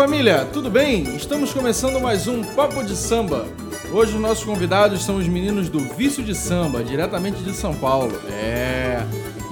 família, 0.00 0.48
tudo 0.50 0.70
bem? 0.70 1.14
Estamos 1.14 1.52
começando 1.52 2.00
mais 2.00 2.26
um 2.26 2.42
Papo 2.42 2.82
de 2.82 2.96
Samba. 2.96 3.46
Hoje 3.92 4.14
os 4.14 4.20
nossos 4.20 4.42
convidados 4.42 5.04
são 5.04 5.16
os 5.16 5.28
meninos 5.28 5.68
do 5.68 5.78
Vício 5.78 6.24
de 6.24 6.34
Samba, 6.34 6.82
diretamente 6.82 7.42
de 7.42 7.52
São 7.52 7.74
Paulo. 7.74 8.18
É, 8.30 9.02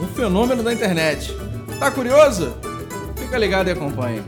um 0.00 0.06
fenômeno 0.06 0.62
da 0.62 0.72
internet. 0.72 1.36
Tá 1.78 1.90
curioso? 1.90 2.56
Fica 3.16 3.36
ligado 3.36 3.68
e 3.68 3.72
acompanhe. 3.72 4.22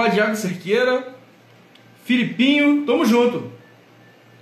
Compadre 0.00 0.16
Thiago 0.16 0.36
Cerqueira. 0.36 1.14
Filipinho, 2.04 2.84
tamo 2.86 3.04
junto. 3.04 3.52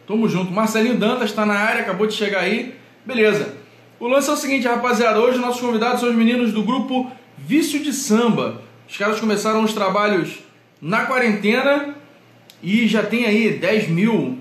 Tamo 0.06 0.28
junto. 0.28 0.52
Marcelinho 0.52 0.96
Dantas 0.96 1.32
tá 1.32 1.44
na 1.44 1.54
área, 1.54 1.82
acabou 1.82 2.06
de 2.06 2.14
chegar 2.14 2.40
aí. 2.40 2.74
Beleza. 3.04 3.56
O 3.98 4.06
lance 4.06 4.30
é 4.30 4.32
o 4.32 4.36
seguinte, 4.36 4.68
rapaziada. 4.68 5.20
Hoje 5.20 5.38
nossos 5.38 5.60
convidados 5.60 6.00
são 6.00 6.10
os 6.10 6.14
meninos 6.14 6.52
do 6.52 6.62
grupo 6.62 7.10
Vício 7.36 7.80
de 7.80 7.92
Samba. 7.92 8.62
Os 8.88 8.96
caras 8.96 9.18
começaram 9.18 9.64
os 9.64 9.72
trabalhos 9.72 10.38
na 10.80 11.06
quarentena 11.06 11.96
e 12.62 12.86
já 12.86 13.02
tem 13.02 13.26
aí 13.26 13.54
10 13.54 13.88
mil, 13.88 14.38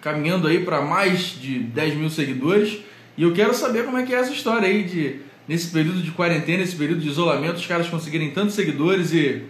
caminhando 0.00 0.48
aí 0.48 0.64
para 0.64 0.80
mais 0.80 1.38
de 1.38 1.58
10 1.58 1.94
mil 1.96 2.08
seguidores. 2.08 2.78
E 3.18 3.22
eu 3.22 3.34
quero 3.34 3.52
saber 3.52 3.84
como 3.84 3.98
é 3.98 4.02
que 4.04 4.14
é 4.14 4.18
essa 4.18 4.32
história 4.32 4.66
aí 4.66 4.82
de 4.84 5.20
nesse 5.46 5.70
período 5.70 6.00
de 6.00 6.10
quarentena, 6.10 6.58
nesse 6.58 6.74
período 6.74 7.02
de 7.02 7.08
isolamento, 7.08 7.56
os 7.56 7.66
caras 7.66 7.86
conseguirem 7.86 8.30
tantos 8.30 8.54
seguidores 8.54 9.12
e, 9.12 9.42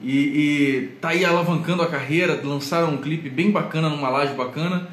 e, 0.00 0.16
e 0.16 0.86
tá 1.00 1.10
aí 1.10 1.24
alavancando 1.24 1.82
a 1.82 1.86
carreira, 1.86 2.40
lançaram 2.42 2.94
um 2.94 2.98
clipe 2.98 3.28
bem 3.28 3.50
bacana 3.50 3.88
numa 3.88 4.08
laje 4.08 4.34
bacana, 4.34 4.88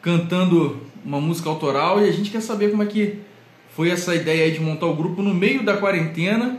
cantando 0.00 0.80
uma 1.04 1.20
música 1.20 1.48
autoral 1.48 2.00
e 2.00 2.08
a 2.08 2.12
gente 2.12 2.30
quer 2.30 2.40
saber 2.40 2.70
como 2.70 2.82
é 2.82 2.86
que 2.86 3.18
foi 3.70 3.90
essa 3.90 4.14
ideia 4.14 4.44
aí 4.44 4.52
de 4.52 4.60
montar 4.60 4.86
o 4.86 4.96
grupo 4.96 5.22
no 5.22 5.34
meio 5.34 5.62
da 5.62 5.76
quarentena 5.76 6.58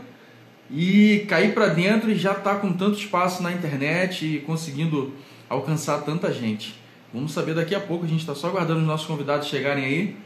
e 0.70 1.24
cair 1.28 1.52
pra 1.52 1.66
dentro 1.66 2.10
e 2.10 2.14
já 2.14 2.32
tá 2.32 2.54
com 2.54 2.72
tanto 2.72 2.98
espaço 2.98 3.42
na 3.42 3.52
internet 3.52 4.24
e 4.24 4.38
conseguindo 4.40 5.12
alcançar 5.48 5.98
tanta 6.02 6.32
gente. 6.32 6.80
Vamos 7.12 7.32
saber 7.32 7.54
daqui 7.54 7.74
a 7.74 7.80
pouco, 7.80 8.04
a 8.04 8.08
gente 8.08 8.24
tá 8.24 8.34
só 8.36 8.48
aguardando 8.48 8.80
os 8.80 8.86
nossos 8.86 9.06
convidados 9.06 9.48
chegarem 9.48 9.84
aí 9.84 10.16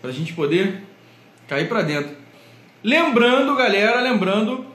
pra 0.00 0.10
gente 0.10 0.32
poder 0.32 0.82
cair 1.46 1.68
pra 1.68 1.82
dentro. 1.82 2.16
Lembrando, 2.82 3.54
galera, 3.54 4.00
lembrando 4.00 4.66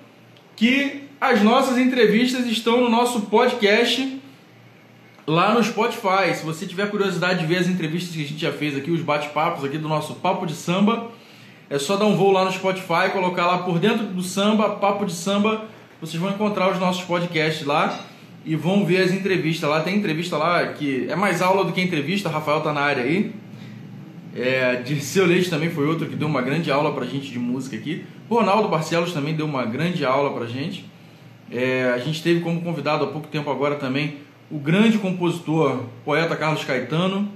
que 0.56 1.07
as 1.20 1.42
nossas 1.42 1.78
entrevistas 1.78 2.46
estão 2.46 2.82
no 2.82 2.90
nosso 2.90 3.22
podcast 3.22 4.22
lá 5.26 5.54
no 5.54 5.64
Spotify. 5.64 6.34
Se 6.34 6.46
você 6.46 6.66
tiver 6.66 6.90
curiosidade 6.90 7.40
de 7.40 7.46
ver 7.46 7.58
as 7.58 7.68
entrevistas 7.68 8.16
que 8.16 8.24
a 8.24 8.28
gente 8.28 8.40
já 8.40 8.52
fez 8.52 8.78
aqui, 8.78 8.92
os 8.92 9.02
bate-papos 9.02 9.64
aqui 9.64 9.78
do 9.78 9.90
nosso 9.90 10.16
Papo 10.16 10.46
de 10.46 10.54
Samba, 10.54 11.10
é 11.70 11.80
só 11.80 11.98
dar 11.98 12.06
um 12.06 12.16
voo 12.16 12.32
lá 12.32 12.46
no 12.46 12.52
Spotify, 12.52 13.10
colocar 13.12 13.46
lá 13.48 13.58
por 13.60 13.80
dentro 13.80 14.06
do 14.06 14.22
samba, 14.22 14.70
Papo 14.76 15.06
de 15.06 15.12
Samba, 15.12 15.66
vocês 16.00 16.22
vão 16.22 16.32
encontrar 16.32 16.72
os 16.72 16.80
nossos 16.80 17.04
podcasts 17.04 17.66
lá 17.66 18.00
e 18.46 18.56
vão 18.56 18.86
ver 18.86 19.02
as 19.02 19.12
entrevistas 19.12 19.68
lá. 19.68 19.82
Tem 19.82 19.98
entrevista 19.98 20.38
lá 20.38 20.68
que 20.68 21.08
é 21.10 21.16
mais 21.16 21.42
aula 21.42 21.66
do 21.66 21.74
que 21.74 21.82
entrevista, 21.82 22.30
Rafael 22.30 22.62
tá 22.62 22.72
na 22.72 22.82
área 22.82 23.04
aí. 23.04 23.34
É, 24.36 24.76
Dirceu 24.76 25.26
Leite 25.26 25.50
também 25.50 25.72
foi 25.72 25.88
outro 25.88 26.06
que 26.06 26.16
deu 26.16 26.28
uma 26.28 26.44
grande 26.44 26.72
aula 26.72 26.94
pra 26.94 27.06
gente 27.06 27.32
de 27.32 27.40
música 27.40 27.76
aqui. 27.76 28.06
Ronaldo 28.30 28.70
Barcelos 28.70 29.12
também 29.12 29.34
deu 29.34 29.48
uma 29.48 29.66
grande 29.66 30.06
aula 30.06 30.32
pra 30.32 30.46
gente. 30.46 30.86
É, 31.52 31.92
a 31.94 31.98
gente 31.98 32.22
teve 32.22 32.42
como 32.42 32.62
convidado 32.62 33.06
há 33.06 33.08
pouco 33.08 33.28
tempo 33.28 33.50
agora 33.50 33.76
também 33.76 34.18
o 34.50 34.58
grande 34.58 34.98
compositor, 34.98 35.84
poeta 36.06 36.36
Carlos 36.36 36.64
Caetano, 36.64 37.30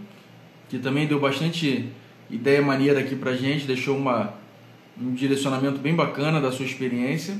que 0.69 0.79
também 0.79 1.05
deu 1.05 1.19
bastante 1.19 1.89
ideia 2.29 2.61
maneira 2.61 2.99
aqui 2.99 3.15
pra 3.15 3.33
gente, 3.33 3.65
deixou 3.65 3.97
uma, 3.97 4.33
um 4.99 5.13
direcionamento 5.13 5.77
bem 5.79 5.93
bacana 5.93 6.39
da 6.39 6.51
sua 6.51 6.65
experiência. 6.65 7.35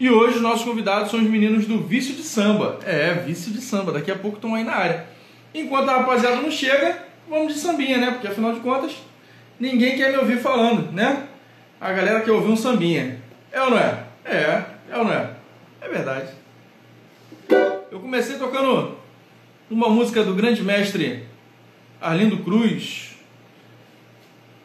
E 0.00 0.08
hoje 0.08 0.36
os 0.36 0.42
nossos 0.42 0.64
convidados 0.64 1.10
são 1.10 1.20
os 1.20 1.28
meninos 1.28 1.66
do 1.66 1.82
Vício 1.82 2.14
de 2.14 2.22
Samba. 2.22 2.78
É, 2.84 3.14
Vício 3.14 3.52
de 3.52 3.60
Samba, 3.60 3.92
daqui 3.92 4.10
a 4.10 4.16
pouco 4.16 4.36
estão 4.36 4.54
aí 4.54 4.64
na 4.64 4.72
área. 4.72 5.06
Enquanto 5.52 5.88
a 5.88 5.98
rapaziada 5.98 6.36
não 6.36 6.50
chega, 6.50 7.02
vamos 7.28 7.52
de 7.52 7.58
sambinha, 7.58 7.98
né? 7.98 8.10
Porque 8.12 8.28
afinal 8.28 8.52
de 8.52 8.60
contas, 8.60 8.96
ninguém 9.58 9.96
quer 9.96 10.12
me 10.12 10.18
ouvir 10.18 10.38
falando, 10.38 10.92
né? 10.92 11.24
A 11.80 11.92
galera 11.92 12.20
quer 12.20 12.30
ouvir 12.30 12.50
um 12.50 12.56
sambinha. 12.56 13.20
É 13.52 13.60
ou 13.62 13.70
não 13.70 13.78
é? 13.78 14.04
É, 14.24 14.64
é 14.90 14.96
ou 14.96 15.04
não 15.04 15.12
é? 15.12 15.37
É 15.88 15.90
verdade. 15.90 16.32
Eu 17.90 17.98
comecei 17.98 18.36
tocando 18.36 18.94
uma 19.70 19.88
música 19.88 20.22
do 20.22 20.34
grande 20.34 20.62
mestre 20.62 21.24
Arlindo 21.98 22.38
Cruz. 22.44 23.16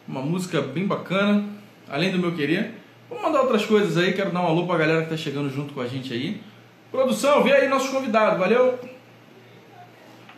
Uma 0.06 0.20
música 0.20 0.60
bem 0.60 0.86
bacana, 0.86 1.46
além 1.88 2.12
do 2.12 2.18
meu 2.18 2.34
querer. 2.34 2.74
Vou 3.08 3.22
mandar 3.22 3.40
outras 3.40 3.64
coisas 3.64 3.96
aí, 3.96 4.12
quero 4.12 4.32
dar 4.32 4.42
um 4.42 4.46
alô 4.46 4.66
pra 4.66 4.76
galera 4.76 5.02
que 5.02 5.08
tá 5.08 5.16
chegando 5.16 5.48
junto 5.48 5.72
com 5.72 5.80
a 5.80 5.88
gente 5.88 6.12
aí. 6.12 6.42
Produção, 6.90 7.42
vê 7.42 7.52
aí 7.52 7.68
nossos 7.68 7.88
convidados, 7.88 8.38
valeu? 8.38 8.78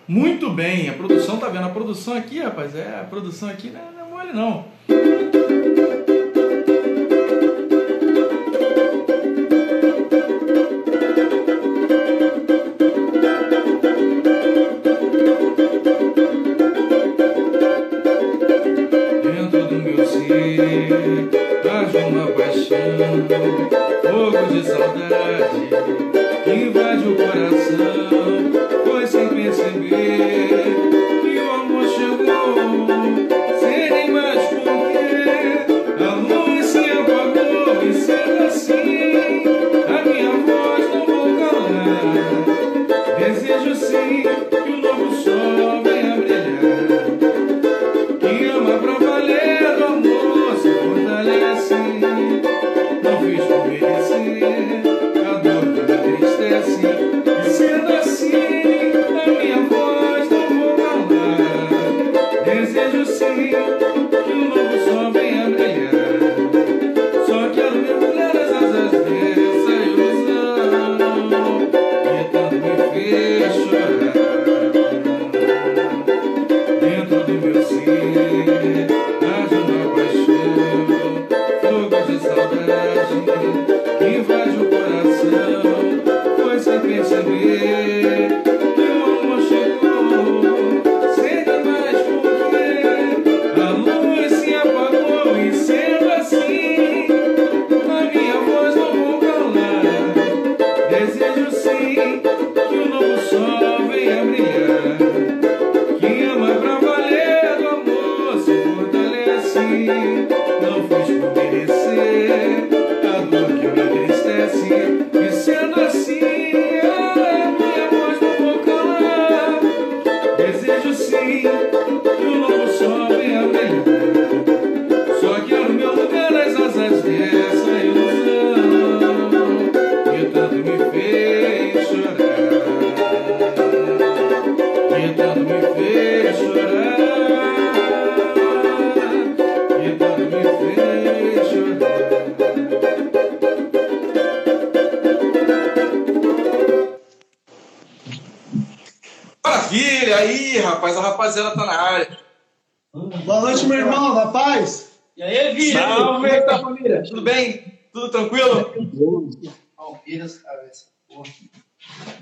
Muito 0.06 0.50
bem, 0.50 0.88
a 0.88 0.92
produção 0.92 1.36
tá 1.38 1.48
vendo. 1.48 1.66
A 1.66 1.70
produção 1.70 2.14
aqui, 2.14 2.38
rapaz, 2.38 2.76
é, 2.76 3.00
a 3.00 3.04
produção 3.04 3.48
aqui 3.48 3.70
não 3.70 3.80
é, 3.80 4.02
é 4.02 4.08
mole 4.08 4.32
não. 4.32 4.66
Saudade 24.96 25.68
que 26.44 26.50
invade 26.50 27.08
o 27.08 27.16
coração. 27.16 28.84
Foi 28.84 29.06
sem 29.06 29.28
perceber 29.28 30.74
que 31.22 31.38
o 31.38 31.52
amor 31.52 31.88
chegou, 31.88 33.15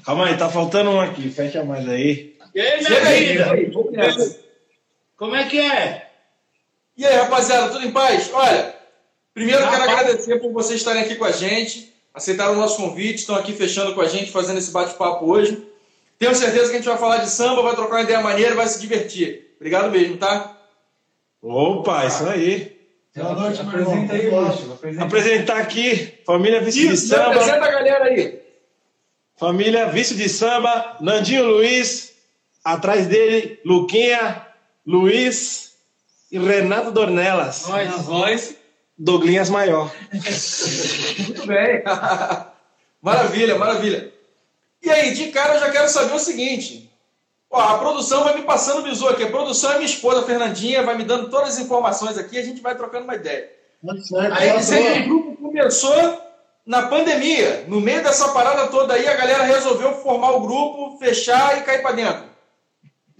Calma 0.05 0.27
aí, 0.27 0.37
tá 0.37 0.49
faltando 0.49 0.91
um 0.91 1.01
aqui. 1.01 1.31
Fecha 1.31 1.65
mais 1.65 1.89
aí. 1.89 2.37
E 2.55 2.61
aí, 2.61 2.85
minha 2.85 3.01
vida? 4.13 4.37
Como 5.17 5.35
é 5.35 5.49
que 5.49 5.59
é? 5.59 6.11
E 6.97 7.05
aí, 7.05 7.17
rapaziada, 7.17 7.73
tudo 7.73 7.85
em 7.85 7.91
paz? 7.91 8.31
Olha, 8.33 8.75
primeiro 9.33 9.63
eu 9.63 9.69
quero 9.69 9.83
agradecer 9.83 10.39
por 10.39 10.53
vocês 10.53 10.79
estarem 10.79 11.03
aqui 11.03 11.17
com 11.17 11.25
a 11.25 11.33
gente, 11.33 11.93
aceitaram 12.13 12.53
o 12.53 12.57
nosso 12.57 12.77
convite, 12.77 13.19
estão 13.19 13.35
aqui 13.35 13.53
fechando 13.53 13.95
com 13.95 14.01
a 14.01 14.07
gente, 14.07 14.31
fazendo 14.31 14.59
esse 14.59 14.71
bate-papo 14.71 15.27
hoje. 15.27 15.67
Tenho 16.19 16.35
certeza 16.35 16.67
que 16.67 16.77
a 16.77 16.79
gente 16.79 16.89
vai 16.89 16.99
falar 16.99 17.19
de 17.19 17.31
samba, 17.31 17.63
vai 17.63 17.75
trocar 17.75 17.97
uma 17.97 18.03
ideia 18.03 18.21
maneira 18.21 18.53
e 18.53 18.57
vai 18.57 18.69
se 18.69 18.81
divertir. 18.81 19.55
Obrigado 19.57 19.91
mesmo, 19.91 20.17
tá? 20.17 20.57
Opa, 21.43 22.07
isso 22.07 22.27
aí. 22.29 22.75
Boa 23.17 23.35
noite, 23.35 23.63
meu 23.63 23.79
irmão. 23.79 24.05
Apresenta 24.05 24.15
aí, 24.15 24.31
macho. 24.31 25.03
Apresentar 25.03 25.59
aqui, 25.59 26.15
família 26.27 26.61
Vice 26.61 26.89
de 26.89 26.97
Samba. 26.97 27.27
Apresenta 27.27 27.65
a 27.65 27.71
galera 27.71 28.05
aí. 28.07 28.45
Família 29.37 29.89
Vício 29.89 30.17
de 30.17 30.29
Samba, 30.29 30.97
Nandinho 31.01 31.45
Luiz, 31.45 32.15
atrás 32.65 33.07
dele, 33.07 33.61
Luquinha, 33.65 34.47
Luiz 34.87 35.75
e 36.31 36.39
Renato 36.39 36.93
Dornelas. 36.93 37.67
Nós, 37.69 38.03
voz. 38.03 38.57
Douglinhas 38.97 39.51
Maior. 39.51 39.93
Muito 40.13 41.47
bem. 41.47 41.83
maravilha, 43.03 43.59
maravilha. 43.59 44.13
E 44.81 44.89
aí, 44.89 45.13
de 45.15 45.33
cara, 45.33 45.55
eu 45.55 45.61
já 45.61 45.71
quero 45.73 45.89
saber 45.89 46.15
o 46.15 46.19
seguinte. 46.19 46.91
Ó, 47.55 47.61
a 47.61 47.79
produção 47.79 48.25
vai 48.25 48.35
me 48.35 48.43
passando 48.43 48.81
o 48.81 48.83
bisu 48.83 49.07
aqui. 49.09 49.23
A 49.23 49.31
produção 49.31 49.71
é 49.71 49.75
minha 49.75 49.87
esposa, 49.87 50.23
a 50.23 50.25
Fernandinha, 50.25 50.83
vai 50.83 50.97
me 50.97 51.05
dando 51.05 51.31
todas 51.31 51.51
as 51.51 51.61
informações 51.61 52.19
aqui, 52.19 52.37
a 52.37 52.43
gente 52.43 52.61
vai 52.61 52.77
trocando 52.77 53.05
uma 53.05 53.15
ideia. 53.15 53.49
Aí, 54.33 54.57
esse 54.57 55.03
grupo 55.03 55.37
começou 55.37 56.21
na 56.67 56.89
pandemia, 56.89 57.65
no 57.69 57.81
meio 57.81 58.03
dessa 58.03 58.31
parada 58.31 58.67
toda 58.67 58.95
aí, 58.95 59.07
a 59.07 59.15
galera 59.15 59.45
resolveu 59.45 59.93
formar 59.99 60.33
o 60.33 60.41
grupo, 60.41 60.99
fechar 60.99 61.57
e 61.59 61.63
cair 61.63 61.81
para 61.81 61.95
dentro. 61.95 62.25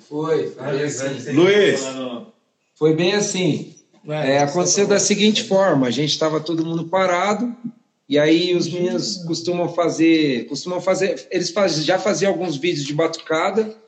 Foi, 0.09 0.51
foi 0.51 0.83
assim. 0.83 1.31
Luiz. 1.31 1.81
Foi 2.75 2.93
bem 2.93 3.15
assim. 3.15 3.73
É, 4.09 4.39
aconteceu 4.39 4.89
da 4.89 4.99
seguinte 4.99 5.45
forma: 5.45 5.87
a 5.87 5.93
gente 5.93 6.11
estava 6.11 6.41
todo 6.41 6.67
mundo 6.67 6.87
parado, 6.89 7.55
e 8.09 8.19
aí 8.19 8.53
os 8.57 8.67
meninos 8.67 9.19
costumam 9.29 9.69
fazer, 9.69 10.47
costumam 10.49 10.81
fazer, 10.81 11.25
eles 11.31 11.51
faz, 11.51 11.85
já 11.85 12.01
faziam 12.01 12.33
alguns 12.33 12.57
vídeos 12.57 12.85
de 12.85 12.93
batucada, 12.93 13.84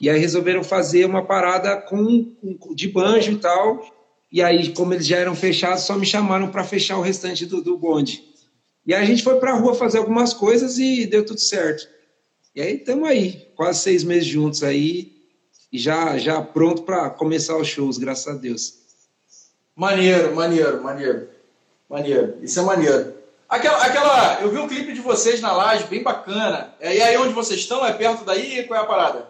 e 0.00 0.08
aí 0.08 0.18
resolveram 0.18 0.62
fazer 0.62 1.04
uma 1.04 1.24
parada 1.24 1.76
com, 1.76 2.24
com 2.58 2.74
de 2.74 2.88
banjo 2.88 3.32
e 3.32 3.36
tal. 3.38 3.84
E 4.30 4.42
aí, 4.42 4.72
como 4.72 4.92
eles 4.92 5.06
já 5.06 5.16
eram 5.16 5.34
fechados, 5.34 5.84
só 5.84 5.96
me 5.96 6.06
chamaram 6.06 6.50
para 6.50 6.62
fechar 6.62 6.98
o 6.98 7.02
restante 7.02 7.46
do, 7.46 7.62
do 7.62 7.76
bonde. 7.76 8.22
E 8.86 8.94
a 8.94 9.04
gente 9.04 9.22
foi 9.22 9.38
para 9.40 9.52
a 9.52 9.56
rua 9.56 9.74
fazer 9.74 9.98
algumas 9.98 10.32
coisas 10.32 10.78
e 10.78 11.06
deu 11.06 11.24
tudo 11.24 11.40
certo. 11.40 11.88
E 12.54 12.60
aí 12.60 12.76
estamos 12.76 13.08
aí, 13.08 13.48
quase 13.54 13.80
seis 13.80 14.04
meses 14.04 14.26
juntos 14.26 14.62
aí, 14.62 15.12
e 15.72 15.78
já, 15.78 16.16
já 16.18 16.40
pronto 16.40 16.82
para 16.82 17.10
começar 17.10 17.56
os 17.56 17.68
shows, 17.68 17.98
graças 17.98 18.26
a 18.26 18.38
Deus. 18.38 18.78
Maneiro, 19.74 20.34
maneiro, 20.34 20.82
maneiro. 20.82 21.28
Maneiro, 21.88 22.38
isso 22.42 22.58
é 22.58 22.62
maneiro. 22.62 23.14
Aquela, 23.48 23.84
aquela, 23.84 24.40
eu 24.42 24.50
vi 24.50 24.58
um 24.58 24.68
clipe 24.68 24.92
de 24.92 25.00
vocês 25.00 25.40
na 25.40 25.52
laje, 25.52 25.84
bem 25.84 26.02
bacana. 26.02 26.74
É, 26.80 26.96
e 26.96 27.00
aí 27.00 27.16
onde 27.16 27.32
vocês 27.32 27.60
estão? 27.60 27.84
É 27.84 27.92
perto 27.92 28.24
daí? 28.24 28.64
Qual 28.64 28.78
é 28.78 28.82
a 28.82 28.86
parada? 28.86 29.27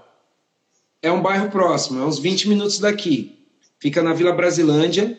É 1.01 1.13
um 1.13 1.23
bairro 1.23 1.49
próximo, 1.51 2.01
é 2.01 2.05
uns 2.05 2.19
20 2.19 2.49
minutos 2.49 2.81
daqui. 2.81 3.39
Fica 3.79 4.03
na 4.03 4.13
Vila 4.13 4.33
Brasilândia, 4.33 5.17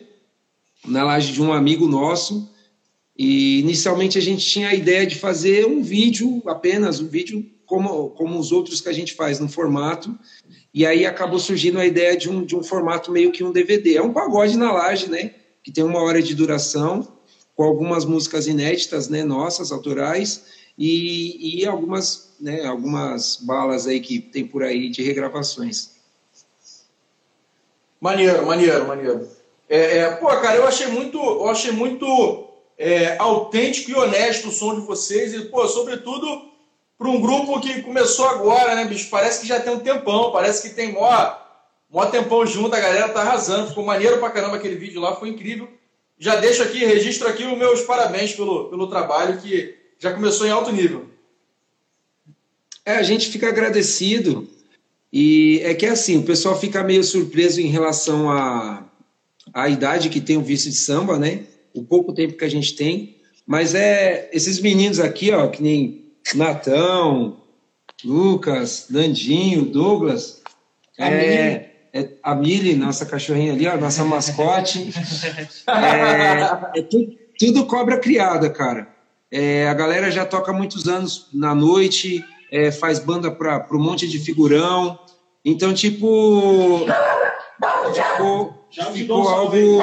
na 0.86 1.02
laje 1.04 1.32
de 1.32 1.40
um 1.40 1.52
amigo 1.52 1.88
nosso. 1.88 2.50
E 3.16 3.60
inicialmente 3.60 4.18
a 4.18 4.20
gente 4.20 4.44
tinha 4.44 4.68
a 4.68 4.74
ideia 4.74 5.06
de 5.06 5.14
fazer 5.14 5.66
um 5.66 5.82
vídeo, 5.82 6.42
apenas 6.46 7.00
um 7.00 7.08
vídeo 7.08 7.44
como, 7.64 8.10
como 8.10 8.38
os 8.38 8.52
outros 8.52 8.80
que 8.80 8.88
a 8.88 8.92
gente 8.92 9.14
faz 9.14 9.40
no 9.40 9.48
formato. 9.48 10.18
E 10.72 10.84
aí 10.84 11.06
acabou 11.06 11.38
surgindo 11.38 11.78
a 11.78 11.86
ideia 11.86 12.16
de 12.16 12.28
um, 12.28 12.44
de 12.44 12.54
um 12.54 12.62
formato 12.62 13.10
meio 13.10 13.32
que 13.32 13.42
um 13.42 13.52
DVD. 13.52 13.96
É 13.96 14.02
um 14.02 14.12
pagode 14.12 14.58
na 14.58 14.70
laje, 14.72 15.08
né? 15.08 15.34
Que 15.62 15.72
tem 15.72 15.82
uma 15.82 16.02
hora 16.02 16.22
de 16.22 16.34
duração, 16.34 17.06
com 17.54 17.62
algumas 17.62 18.04
músicas 18.04 18.46
inéditas, 18.46 19.08
né? 19.08 19.24
Nossas, 19.24 19.72
autorais, 19.72 20.44
e, 20.82 21.60
e 21.60 21.66
algumas, 21.66 22.30
né? 22.40 22.64
algumas 22.64 23.36
balas 23.36 23.86
aí 23.86 24.00
que 24.00 24.18
tem 24.18 24.46
por 24.46 24.62
aí 24.62 24.88
de 24.88 25.02
regravações. 25.02 25.90
Maneiro, 28.00 28.46
maneiro, 28.46 28.88
maneiro. 28.88 29.28
É, 29.68 29.98
é, 29.98 30.10
pô, 30.12 30.28
cara, 30.28 30.56
eu 30.56 30.66
achei 30.66 30.86
muito, 30.86 31.18
eu 31.18 31.50
achei 31.50 31.70
muito 31.70 32.48
é, 32.78 33.18
autêntico 33.18 33.90
e 33.90 33.94
honesto 33.94 34.48
o 34.48 34.52
som 34.52 34.74
de 34.74 34.80
vocês 34.80 35.34
e, 35.34 35.40
pô, 35.44 35.68
sobretudo 35.68 36.48
para 36.96 37.08
um 37.08 37.20
grupo 37.20 37.60
que 37.60 37.82
começou 37.82 38.26
agora, 38.26 38.74
né, 38.74 38.86
bicho? 38.86 39.10
Parece 39.10 39.42
que 39.42 39.46
já 39.46 39.60
tem 39.60 39.74
um 39.74 39.80
tempão, 39.80 40.32
parece 40.32 40.66
que 40.66 40.74
tem 40.74 40.92
mó, 40.92 41.36
mó 41.90 42.06
tempão 42.06 42.46
junto, 42.46 42.74
a 42.74 42.80
galera 42.80 43.10
tá 43.10 43.20
arrasando. 43.20 43.68
Ficou 43.68 43.84
maneiro 43.84 44.16
pra 44.16 44.30
caramba 44.30 44.56
aquele 44.56 44.76
vídeo 44.76 45.00
lá, 45.00 45.14
foi 45.14 45.28
incrível. 45.28 45.68
Já 46.18 46.36
deixo 46.36 46.62
aqui, 46.62 46.78
registro 46.86 47.28
aqui 47.28 47.44
os 47.44 47.58
meus 47.58 47.82
parabéns 47.82 48.32
pelo, 48.32 48.70
pelo 48.70 48.88
trabalho 48.88 49.38
que 49.42 49.79
já 50.00 50.12
começou 50.12 50.46
em 50.46 50.50
alto 50.50 50.72
nível. 50.72 51.08
É, 52.84 52.96
a 52.96 53.02
gente 53.02 53.28
fica 53.28 53.48
agradecido 53.48 54.48
e 55.12 55.60
é 55.62 55.74
que 55.74 55.86
é 55.86 55.90
assim, 55.90 56.16
o 56.16 56.22
pessoal 56.22 56.58
fica 56.58 56.82
meio 56.82 57.04
surpreso 57.04 57.60
em 57.60 57.66
relação 57.66 58.30
à, 58.30 58.84
à 59.52 59.68
idade 59.68 60.08
que 60.08 60.20
tem 60.20 60.36
o 60.36 60.42
vício 60.42 60.70
de 60.70 60.76
samba, 60.76 61.18
né? 61.18 61.44
o 61.74 61.84
pouco 61.84 62.12
tempo 62.12 62.36
que 62.36 62.44
a 62.44 62.50
gente 62.50 62.74
tem, 62.74 63.16
mas 63.46 63.74
é 63.74 64.28
esses 64.32 64.60
meninos 64.60 65.00
aqui, 65.00 65.30
ó, 65.30 65.48
que 65.48 65.62
nem 65.62 66.04
Natão, 66.34 67.36
Lucas, 68.04 68.86
Dandinho, 68.88 69.64
Douglas, 69.64 70.42
a 70.98 71.08
é, 71.08 71.72
é, 71.92 72.08
a 72.22 72.34
Mili, 72.34 72.74
nossa 72.74 73.06
cachorrinha 73.06 73.52
ali, 73.52 73.66
ó, 73.66 73.76
nossa 73.76 74.04
mascote, 74.04 74.90
é, 75.68 76.78
é 76.78 76.82
tudo, 76.82 77.18
tudo, 77.38 77.66
cobra 77.66 77.98
criada, 77.98 78.50
cara. 78.50 78.88
É, 79.30 79.68
a 79.68 79.74
galera 79.74 80.10
já 80.10 80.24
toca 80.24 80.52
muitos 80.52 80.88
anos 80.88 81.28
na 81.32 81.54
noite, 81.54 82.24
é, 82.50 82.72
faz 82.72 82.98
banda 82.98 83.30
para 83.30 83.66
um 83.72 83.82
monte 83.82 84.08
de 84.08 84.18
figurão, 84.18 84.98
então, 85.44 85.72
tipo, 85.72 86.86
ficou, 87.94 88.54
ficou 88.92 89.28
algo 89.28 89.82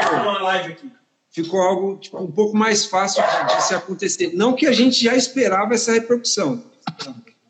ficou 1.30 1.62
algo 1.62 1.98
tipo, 1.98 2.18
um 2.18 2.32
pouco 2.32 2.58
mais 2.58 2.86
fácil 2.86 3.24
de, 3.24 3.56
de, 3.56 3.64
se 3.64 3.76
acontecer. 3.76 4.32
Não 4.34 4.54
que 4.54 4.66
a 4.66 4.72
gente 4.72 5.04
já 5.04 5.16
esperava 5.16 5.76
essa 5.76 5.94
repercussão. 5.94 6.64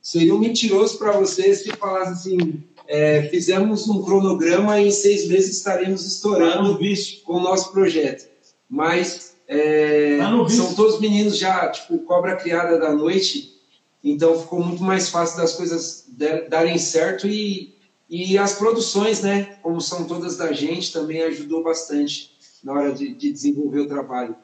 Seria 0.01 0.35
um 0.35 0.39
mentiroso 0.39 0.97
para 0.97 1.13
vocês 1.13 1.63
se 1.63 1.71
falasse 1.71 2.11
assim: 2.11 2.63
é, 2.87 3.23
fizemos 3.23 3.87
um 3.87 4.01
cronograma 4.03 4.79
e 4.79 4.87
em 4.87 4.91
seis 4.91 5.27
meses 5.27 5.57
estaremos 5.57 6.05
estourando 6.05 6.79
com 7.25 7.33
o 7.33 7.41
nosso 7.41 7.71
projeto. 7.71 8.27
Mas 8.69 9.36
é, 9.47 10.17
são 10.49 10.75
todos 10.75 10.99
meninos 10.99 11.37
já, 11.37 11.69
tipo, 11.69 11.97
cobra 11.99 12.35
criada 12.35 12.77
da 12.77 12.91
noite, 12.91 13.57
então 14.03 14.39
ficou 14.39 14.61
muito 14.61 14.83
mais 14.83 15.09
fácil 15.09 15.37
das 15.37 15.53
coisas 15.53 16.05
darem 16.49 16.77
certo 16.77 17.27
e, 17.27 17.75
e 18.09 18.37
as 18.37 18.53
produções, 18.55 19.21
né, 19.21 19.57
como 19.61 19.79
são 19.79 20.05
todas 20.05 20.35
da 20.35 20.51
gente, 20.51 20.91
também 20.91 21.23
ajudou 21.23 21.63
bastante 21.63 22.35
na 22.63 22.73
hora 22.73 22.91
de, 22.91 23.13
de 23.13 23.31
desenvolver 23.31 23.81
o 23.81 23.87
trabalho. 23.87 24.35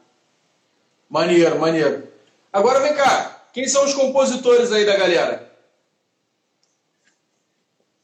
Maneiro, 1.09 1.59
maneiro. 1.59 2.07
Agora 2.51 2.79
vem 2.79 2.93
cá, 2.93 3.47
quem 3.51 3.67
são 3.67 3.83
os 3.83 3.93
compositores 3.93 4.71
aí 4.71 4.85
da 4.85 4.95
galera? 4.95 5.51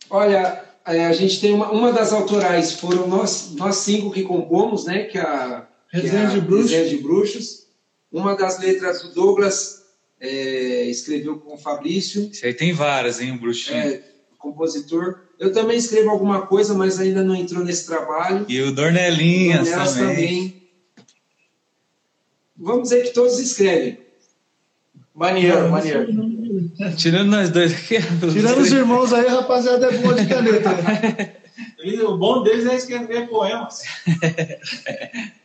Olha, 0.09 0.65
é, 0.85 1.05
a 1.05 1.13
gente 1.13 1.39
tem 1.39 1.53
uma, 1.53 1.71
uma 1.71 1.93
das 1.93 2.11
autorais, 2.11 2.73
foram 2.73 3.07
nós, 3.07 3.51
nós 3.55 3.77
cinco 3.77 4.11
que 4.11 4.23
compomos, 4.23 4.85
né? 4.85 5.03
Que 5.03 5.19
é 5.19 5.21
a 5.21 5.68
Resenha 5.89 6.27
de 6.27 6.41
Bruxos. 6.41 6.71
Resenha 6.71 6.89
de 6.89 6.97
Bruxos. 7.03 7.67
Uma 8.11 8.35
das 8.35 8.59
letras 8.59 9.01
do 9.01 9.13
Douglas 9.13 9.83
é, 10.19 10.85
escreveu 10.85 11.37
com 11.39 11.53
o 11.53 11.57
Fabrício. 11.57 12.29
Isso 12.31 12.45
aí 12.45 12.53
tem 12.53 12.73
várias, 12.73 13.19
hein, 13.19 13.33
o 13.33 13.39
Bruxinho? 13.39 13.77
É, 13.77 14.03
compositor. 14.37 15.19
Eu 15.37 15.51
também 15.53 15.77
escrevo 15.77 16.09
alguma 16.09 16.47
coisa, 16.47 16.73
mas 16.73 16.99
ainda 16.99 17.23
não 17.23 17.35
entrou 17.35 17.63
nesse 17.63 17.85
trabalho. 17.85 18.45
E 18.47 18.61
o 18.61 18.71
Dornelinhas, 18.71 19.67
Dornelas 19.67 19.93
também. 19.93 20.15
também. 20.15 20.69
Vamos 22.57 22.83
dizer 22.83 23.03
que 23.03 23.11
todos 23.11 23.39
escrevem. 23.39 23.99
Maneiro, 25.15 25.69
maneiro. 25.69 26.07
Tirando 26.97 27.29
nós 27.29 27.49
dois 27.49 27.73
aqui. 27.73 27.97
Tirando 28.31 28.59
os 28.59 28.71
irmãos 28.71 29.13
aí, 29.13 29.27
rapaziada, 29.27 29.87
é 29.87 29.97
boa 29.97 30.13
de 30.13 30.25
caneta. 30.27 30.69
o 32.07 32.17
bom 32.17 32.43
deles 32.43 32.65
é 32.65 32.75
escrever 32.75 33.27
poemas. 33.27 33.83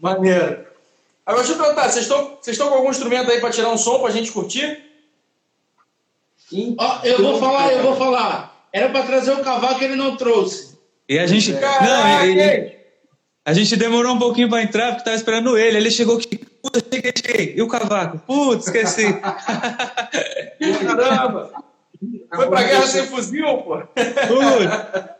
Maneiro. 0.00 0.66
Agora 1.26 1.44
deixa 1.44 1.58
eu 1.58 1.62
perguntar, 1.62 1.88
vocês 1.88 2.04
estão, 2.04 2.38
vocês 2.40 2.56
estão 2.56 2.68
com 2.68 2.76
algum 2.76 2.90
instrumento 2.90 3.30
aí 3.30 3.40
para 3.40 3.50
tirar 3.50 3.70
um 3.70 3.76
som 3.76 3.98
para 3.98 4.08
a 4.08 4.12
gente 4.12 4.32
curtir? 4.32 4.82
Sim. 6.48 6.74
Oh, 6.78 7.06
eu 7.06 7.22
vou 7.22 7.38
falar, 7.38 7.72
eu 7.72 7.82
vou 7.82 7.96
falar. 7.96 8.66
Era 8.72 8.88
para 8.88 9.02
trazer 9.04 9.32
o 9.32 9.44
cavaco 9.44 9.78
que 9.78 9.84
ele 9.84 9.96
não 9.96 10.16
trouxe. 10.16 10.78
E 11.08 11.18
a 11.18 11.26
gente. 11.26 11.52
Caraca, 11.52 11.84
não, 11.84 12.24
ele, 12.24 12.76
a 13.44 13.52
gente 13.52 13.76
demorou 13.76 14.14
um 14.14 14.18
pouquinho 14.18 14.48
para 14.48 14.62
entrar 14.62 14.92
porque 14.92 15.04
tava 15.04 15.16
esperando 15.16 15.56
ele. 15.56 15.78
Ele 15.78 15.90
chegou 15.90 16.16
aqui. 16.16 16.36
Puta, 16.36 16.80
cheguei, 16.80 17.12
cheguei. 17.16 17.54
E 17.56 17.62
o 17.62 17.68
cavaco? 17.68 18.18
Putz, 18.20 18.66
esqueci. 18.66 19.06
Caramba! 20.86 21.50
Foi 22.34 22.48
pra 22.48 22.62
guerra 22.62 22.86
sem 22.86 23.06
fuzil, 23.06 23.46
pô? 23.58 23.78
Putz. 23.78 25.17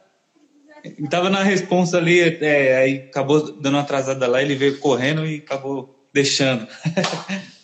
Tava 1.10 1.30
na 1.30 1.42
responsa 1.42 1.98
ali, 1.98 2.20
é, 2.20 2.76
aí 2.76 2.96
acabou 3.08 3.40
dando 3.52 3.74
uma 3.74 3.82
atrasada 3.82 4.26
lá, 4.26 4.42
ele 4.42 4.54
veio 4.54 4.78
correndo 4.78 5.26
e 5.26 5.36
acabou 5.36 5.94
deixando. 6.12 6.66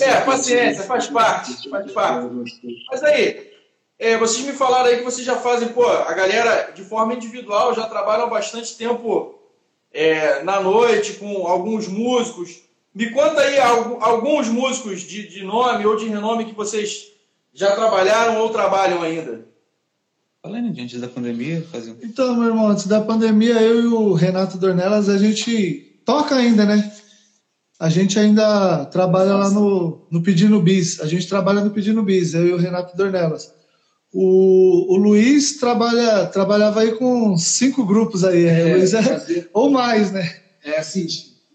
é, 0.00 0.20
paciência, 0.22 0.84
faz 0.84 1.06
parte, 1.08 1.68
faz 1.68 1.92
parte. 1.92 2.60
Mas 2.90 3.02
aí, 3.02 3.50
é, 3.98 4.16
vocês 4.16 4.44
me 4.46 4.52
falaram 4.52 4.86
aí 4.86 4.98
que 4.98 5.04
vocês 5.04 5.26
já 5.26 5.36
fazem, 5.36 5.68
pô, 5.68 5.86
a 5.86 6.12
galera 6.12 6.72
de 6.74 6.82
forma 6.82 7.14
individual 7.14 7.74
já 7.74 7.86
trabalham 7.86 8.28
bastante 8.28 8.76
tempo 8.76 9.38
é, 9.92 10.42
na 10.42 10.60
noite 10.60 11.14
com 11.14 11.46
alguns 11.46 11.86
músicos. 11.86 12.62
Me 12.94 13.10
conta 13.10 13.40
aí 13.40 13.58
alguns 13.58 14.48
músicos 14.48 15.02
de, 15.02 15.28
de 15.28 15.44
nome 15.44 15.86
ou 15.86 15.96
de 15.96 16.08
renome 16.08 16.46
que 16.46 16.54
vocês 16.54 17.12
já 17.52 17.74
trabalharam 17.76 18.40
ou 18.40 18.50
trabalham 18.50 19.02
ainda. 19.02 19.49
Falando 20.42 20.72
de 20.72 20.80
antes 20.80 20.98
da 20.98 21.08
pandemia, 21.08 21.62
fazia... 21.70 21.94
Então, 22.02 22.34
meu 22.34 22.48
irmão, 22.48 22.68
antes 22.68 22.86
da 22.86 23.00
pandemia, 23.00 23.60
eu 23.60 23.82
e 23.82 23.86
o 23.86 24.14
Renato 24.14 24.56
Dornelas, 24.56 25.08
a 25.08 25.18
gente 25.18 26.00
toca 26.04 26.34
ainda, 26.34 26.64
né? 26.64 26.90
A 27.78 27.90
gente 27.90 28.18
ainda 28.18 28.86
trabalha 28.86 29.34
lá 29.34 29.50
no, 29.50 30.06
no 30.10 30.22
Pedindo 30.22 30.60
Bis. 30.60 30.98
A 31.00 31.06
gente 31.06 31.28
trabalha 31.28 31.62
no 31.62 31.70
Pedindo 31.70 32.02
Bis, 32.02 32.32
eu 32.32 32.46
e 32.46 32.52
o 32.52 32.56
Renato 32.56 32.96
Dornelas. 32.96 33.52
O, 34.12 34.94
o 34.94 34.96
Luiz 34.96 35.58
trabalha, 35.58 36.26
trabalhava 36.26 36.80
aí 36.80 36.92
com 36.92 37.36
cinco 37.36 37.84
grupos 37.84 38.24
aí, 38.24 38.44
é, 38.44 38.76
Luiz 38.76 38.94
é, 38.94 39.48
ou 39.52 39.70
mais, 39.70 40.10
né? 40.10 40.28
É 40.64 40.78
assim, 40.78 41.06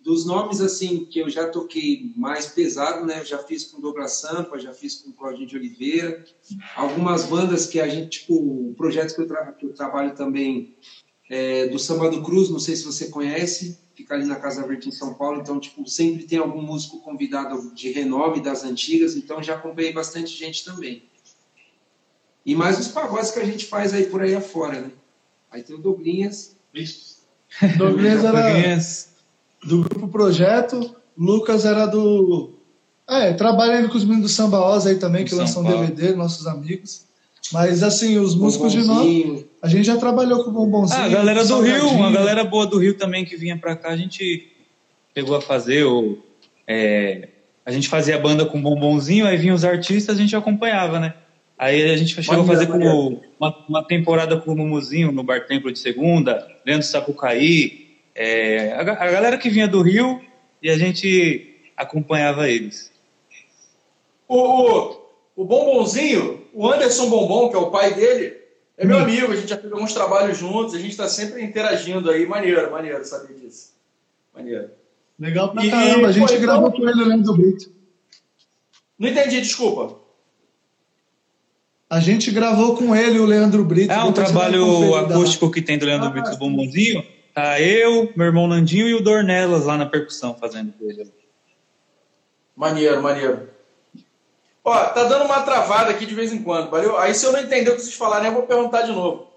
dos 0.06 0.24
nomes 0.24 0.62
assim 0.62 1.04
que 1.04 1.18
eu 1.18 1.28
já 1.32 1.50
toquei 1.50 2.14
mais 2.16 2.46
pesado, 2.46 3.04
né? 3.08 3.22
Eu 3.22 3.26
já 3.26 3.40
fiz 3.40 3.66
com 3.66 3.82
Douglas 3.82 4.22
Sampa, 4.22 4.60
já 4.60 4.72
fiz 4.72 5.02
com 5.02 5.12
Claudinho 5.12 5.48
de 5.48 5.58
Oliveira, 5.58 6.24
algumas 6.76 7.26
bandas 7.26 7.66
que 7.66 7.80
a 7.80 7.88
gente, 7.88 8.20
tipo, 8.20 8.36
o 8.36 8.76
projeto 8.78 9.16
que 9.16 9.22
eu, 9.22 9.28
tra 9.28 9.52
que 9.52 9.66
eu 9.66 9.74
trabalho 9.74 10.14
também 10.14 10.78
é, 11.28 11.68
do 11.70 11.80
Samba 11.80 12.12
do 12.12 12.22
Cruz, 12.22 12.52
não 12.52 12.60
sei 12.60 12.76
se 12.76 12.86
você 12.86 13.08
conhece, 13.08 13.80
fica 13.96 14.14
ali 14.14 14.26
na 14.26 14.36
Casa 14.36 14.66
Verde 14.68 14.90
em 14.90 14.92
São 14.92 15.16
Paulo, 15.16 15.42
então 15.42 15.60
tipo 15.60 15.88
sempre 15.90 16.26
tem 16.26 16.38
algum 16.38 16.62
músico 16.62 17.02
convidado 17.02 17.74
de 17.74 17.92
renome 17.92 18.42
das 18.42 18.64
antigas, 18.64 19.16
então 19.16 19.42
já 19.42 19.56
acompanhei 19.56 19.92
bastante 19.92 20.38
gente 20.38 20.64
também. 20.64 21.10
E 22.46 22.54
mais 22.54 22.78
os 22.78 22.90
pagodes 22.90 23.32
que 23.32 23.40
a 23.40 23.46
gente 23.46 23.66
faz 23.66 23.92
aí 23.92 24.06
por 24.06 24.22
aí 24.22 24.36
afora, 24.36 24.82
né? 24.82 24.92
Aí 25.50 25.64
tem 25.64 25.76
o 25.76 25.80
Douglinhas. 25.80 26.56
Douglinhas 27.76 28.22
era 28.24 28.52
do 29.66 29.82
grupo 29.82 30.08
Projeto. 30.08 30.96
Lucas 31.18 31.66
era 31.66 31.86
do. 31.86 32.54
É, 33.08 33.34
trabalha 33.34 33.74
ainda 33.74 33.90
com 33.90 33.98
os 33.98 34.04
meninos 34.04 34.32
do 34.32 34.36
Samba 34.36 34.60
Oz 34.60 34.86
aí 34.86 34.96
também, 34.96 35.26
que 35.26 35.36
lançam 35.36 35.64
Paulo. 35.64 35.86
DVD, 35.86 36.16
nossos 36.16 36.48
amigos. 36.48 37.06
Mas 37.52 37.84
assim, 37.84 38.18
os 38.18 38.36
músicos 38.36 38.72
de 38.72 38.84
nós. 38.84 39.46
A 39.62 39.68
gente 39.68 39.86
já 39.86 39.98
trabalhou 39.98 40.44
com 40.44 40.50
o 40.50 40.54
Bombonzinho. 40.54 41.00
Ah, 41.00 41.06
a 41.06 41.10
galera 41.10 41.46
do 41.46 41.62
Rio, 41.62 41.90
uma 41.90 42.12
galera 42.12 42.44
boa 42.44 42.66
do 42.66 42.78
Rio 42.78 42.96
também 42.96 43.24
que 43.24 43.36
vinha 43.36 43.58
pra 43.58 43.76
cá, 43.76 43.90
a 43.90 43.98
gente 43.98 44.52
chegou 45.16 45.36
a 45.36 45.42
fazer 45.42 45.84
o. 45.84 46.18
É, 46.68 47.30
a 47.66 47.72
gente 47.72 47.88
fazia 47.88 48.18
banda 48.18 48.46
com 48.46 48.62
Bombonzinho, 48.62 49.26
aí 49.26 49.38
vinham 49.38 49.56
os 49.56 49.64
artistas, 49.64 50.18
a 50.18 50.20
gente 50.20 50.36
acompanhava, 50.36 51.00
né? 51.00 51.14
Aí 51.58 51.90
a 51.90 51.96
gente 51.96 52.22
chegou 52.22 52.44
a 52.44 52.46
fazer 52.46 52.68
com 52.68 53.22
uma, 53.40 53.66
uma, 53.70 53.84
temporada 53.84 54.38
com 54.38 54.52
o 54.52 54.56
Mumuzinho 54.56 55.12
no 55.12 55.24
Bar 55.24 55.48
Templo 55.48 55.72
de 55.72 55.80
Segunda, 55.80 56.46
Leandro 56.66 56.86
Sapucaí, 56.86 57.85
é, 58.16 58.72
a, 58.72 58.80
a, 58.80 59.12
galera 59.12 59.38
que 59.38 59.50
vinha 59.50 59.68
do 59.68 59.82
Rio 59.82 60.22
e 60.62 60.70
a 60.70 60.78
gente 60.78 61.54
acompanhava 61.76 62.50
eles. 62.50 62.90
O, 64.28 64.38
o, 64.38 65.02
o 65.36 65.44
Bombonzinho, 65.44 66.42
o 66.54 66.72
Anderson 66.72 67.10
Bombom, 67.10 67.50
que 67.50 67.56
é 67.56 67.60
o 67.60 67.70
pai 67.70 67.94
dele, 67.94 68.38
é 68.78 68.86
meu 68.86 68.98
hum. 68.98 69.02
amigo, 69.02 69.32
a 69.32 69.36
gente 69.36 69.50
já 69.50 69.58
fez 69.58 69.72
alguns 69.72 69.94
trabalhos 69.94 70.38
juntos, 70.38 70.74
a 70.74 70.80
gente 70.80 70.92
está 70.92 71.10
sempre 71.10 71.44
interagindo 71.44 72.10
aí. 72.10 72.26
Maneiro, 72.26 72.72
maneiro 72.72 73.04
saber 73.04 73.34
disso. 73.34 73.74
Maneiro. 74.34 74.70
Legal 75.20 75.52
pra 75.52 75.66
e, 75.66 75.70
caramba, 75.70 76.08
a 76.08 76.12
gente 76.12 76.34
pô, 76.34 76.40
gravou 76.40 76.70
então... 76.70 76.82
com 76.82 76.90
ele, 76.90 77.04
Leandro 77.04 77.34
Brito. 77.34 77.72
Não 78.98 79.10
entendi, 79.10 79.42
desculpa. 79.42 80.00
A 81.90 82.00
gente 82.00 82.32
gravou 82.32 82.76
com 82.76 82.96
ele, 82.96 83.20
o 83.20 83.26
Leandro 83.26 83.64
Brito. 83.64 83.92
É 83.92 84.04
um 84.04 84.12
trabalho 84.12 84.96
acústico 84.96 85.52
que 85.52 85.62
tem 85.62 85.78
do 85.78 85.86
Leandro 85.86 86.08
ah, 86.08 86.12
Brito 86.12 86.32
do 86.32 86.38
Bombonzinho. 86.38 87.06
Tá 87.36 87.60
eu, 87.60 88.14
meu 88.16 88.28
irmão 88.28 88.48
Nandinho 88.48 88.88
e 88.88 88.94
o 88.94 89.04
Dornelas 89.04 89.66
lá 89.66 89.78
na 89.78 89.86
percussão 89.86 90.34
fazendo 90.36 90.72
coisa. 90.72 91.06
Maneiro, 92.56 93.04
maneiro. 93.04 93.50
Ó, 94.64 94.86
tá 94.86 95.04
dando 95.04 95.26
uma 95.26 95.44
travada 95.44 95.92
aqui 95.92 96.06
de 96.06 96.16
vez 96.16 96.32
em 96.32 96.42
quando, 96.42 96.70
valeu? 96.70 96.98
Aí 96.98 97.14
se 97.14 97.26
eu 97.26 97.34
não 97.34 97.42
entender 97.42 97.72
o 97.72 97.76
que 97.76 97.82
vocês 97.82 97.94
falarem, 97.94 98.30
eu 98.30 98.34
vou 98.34 98.44
perguntar 98.44 98.84
de 98.84 98.94
novo. 98.94 99.28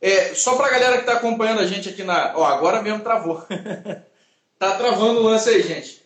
É, 0.00 0.34
só 0.34 0.56
pra 0.56 0.70
galera 0.70 0.98
que 0.98 1.06
tá 1.06 1.12
acompanhando 1.12 1.60
a 1.60 1.66
gente 1.68 1.88
aqui 1.88 2.02
na. 2.02 2.36
Ó, 2.36 2.44
agora 2.44 2.82
mesmo 2.82 3.04
travou. 3.04 3.46
tá 4.58 4.76
travando 4.76 5.20
o 5.20 5.22
lance 5.22 5.48
aí, 5.48 5.62
gente. 5.62 6.04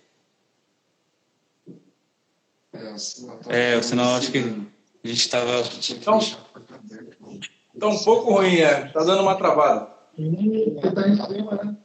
É, 3.49 3.77
o 3.79 3.83
sinal 3.83 4.17
acho 4.17 4.31
que 4.31 4.39
a 5.05 5.09
gente 5.09 5.31
tava. 5.31 5.63
Então, 5.89 6.21
tá 7.79 7.89
um 7.89 7.99
pouco 8.05 8.35
ruim, 8.35 8.59
é. 8.59 8.89
Tá 8.89 9.03
dando 9.03 9.23
uma 9.23 9.37
travada. 9.37 10.00
Porque 10.21 10.91
tá 10.95 11.09
em 11.09 11.17
cima, 11.17 11.55
né? 11.65 11.77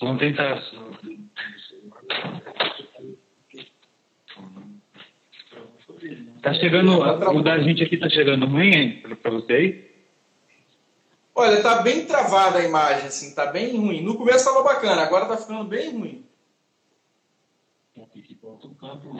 Vamos 0.00 0.18
tentar. 0.20 0.62
Tá 6.42 6.54
chegando, 6.54 7.00
o 7.00 7.42
da 7.42 7.58
gente 7.58 7.82
aqui 7.82 7.96
tá 7.96 8.08
chegando 8.08 8.46
ruim, 8.46 8.70
hein, 8.70 9.02
pra 9.20 9.30
você 9.30 9.52
aí? 9.52 9.86
Olha, 11.34 11.60
tá 11.60 11.82
bem 11.82 12.06
travada 12.06 12.58
a 12.58 12.64
imagem, 12.64 13.08
assim, 13.08 13.34
tá 13.34 13.46
bem 13.46 13.76
ruim. 13.76 14.00
No 14.02 14.16
começo 14.16 14.44
tava 14.44 14.62
bacana, 14.62 15.02
agora 15.02 15.26
tá 15.26 15.36
ficando 15.36 15.64
bem 15.64 15.90
ruim. 15.90 16.24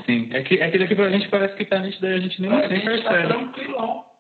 Sim, 0.07 0.29
é 0.33 0.43
que, 0.43 0.55
é 0.55 0.71
que 0.71 0.79
daqui 0.79 0.95
pra 0.95 1.11
gente 1.11 1.29
parece 1.29 1.57
que 1.57 1.65
tá 1.65 1.81
nítido, 1.81 2.03
daí 2.03 2.15
a 2.15 2.21
gente 2.21 2.41
nem, 2.41 2.51
nem 2.51 2.85
percebe. 2.85 3.03
Tá 3.03 3.27
tranquilão. 3.29 4.16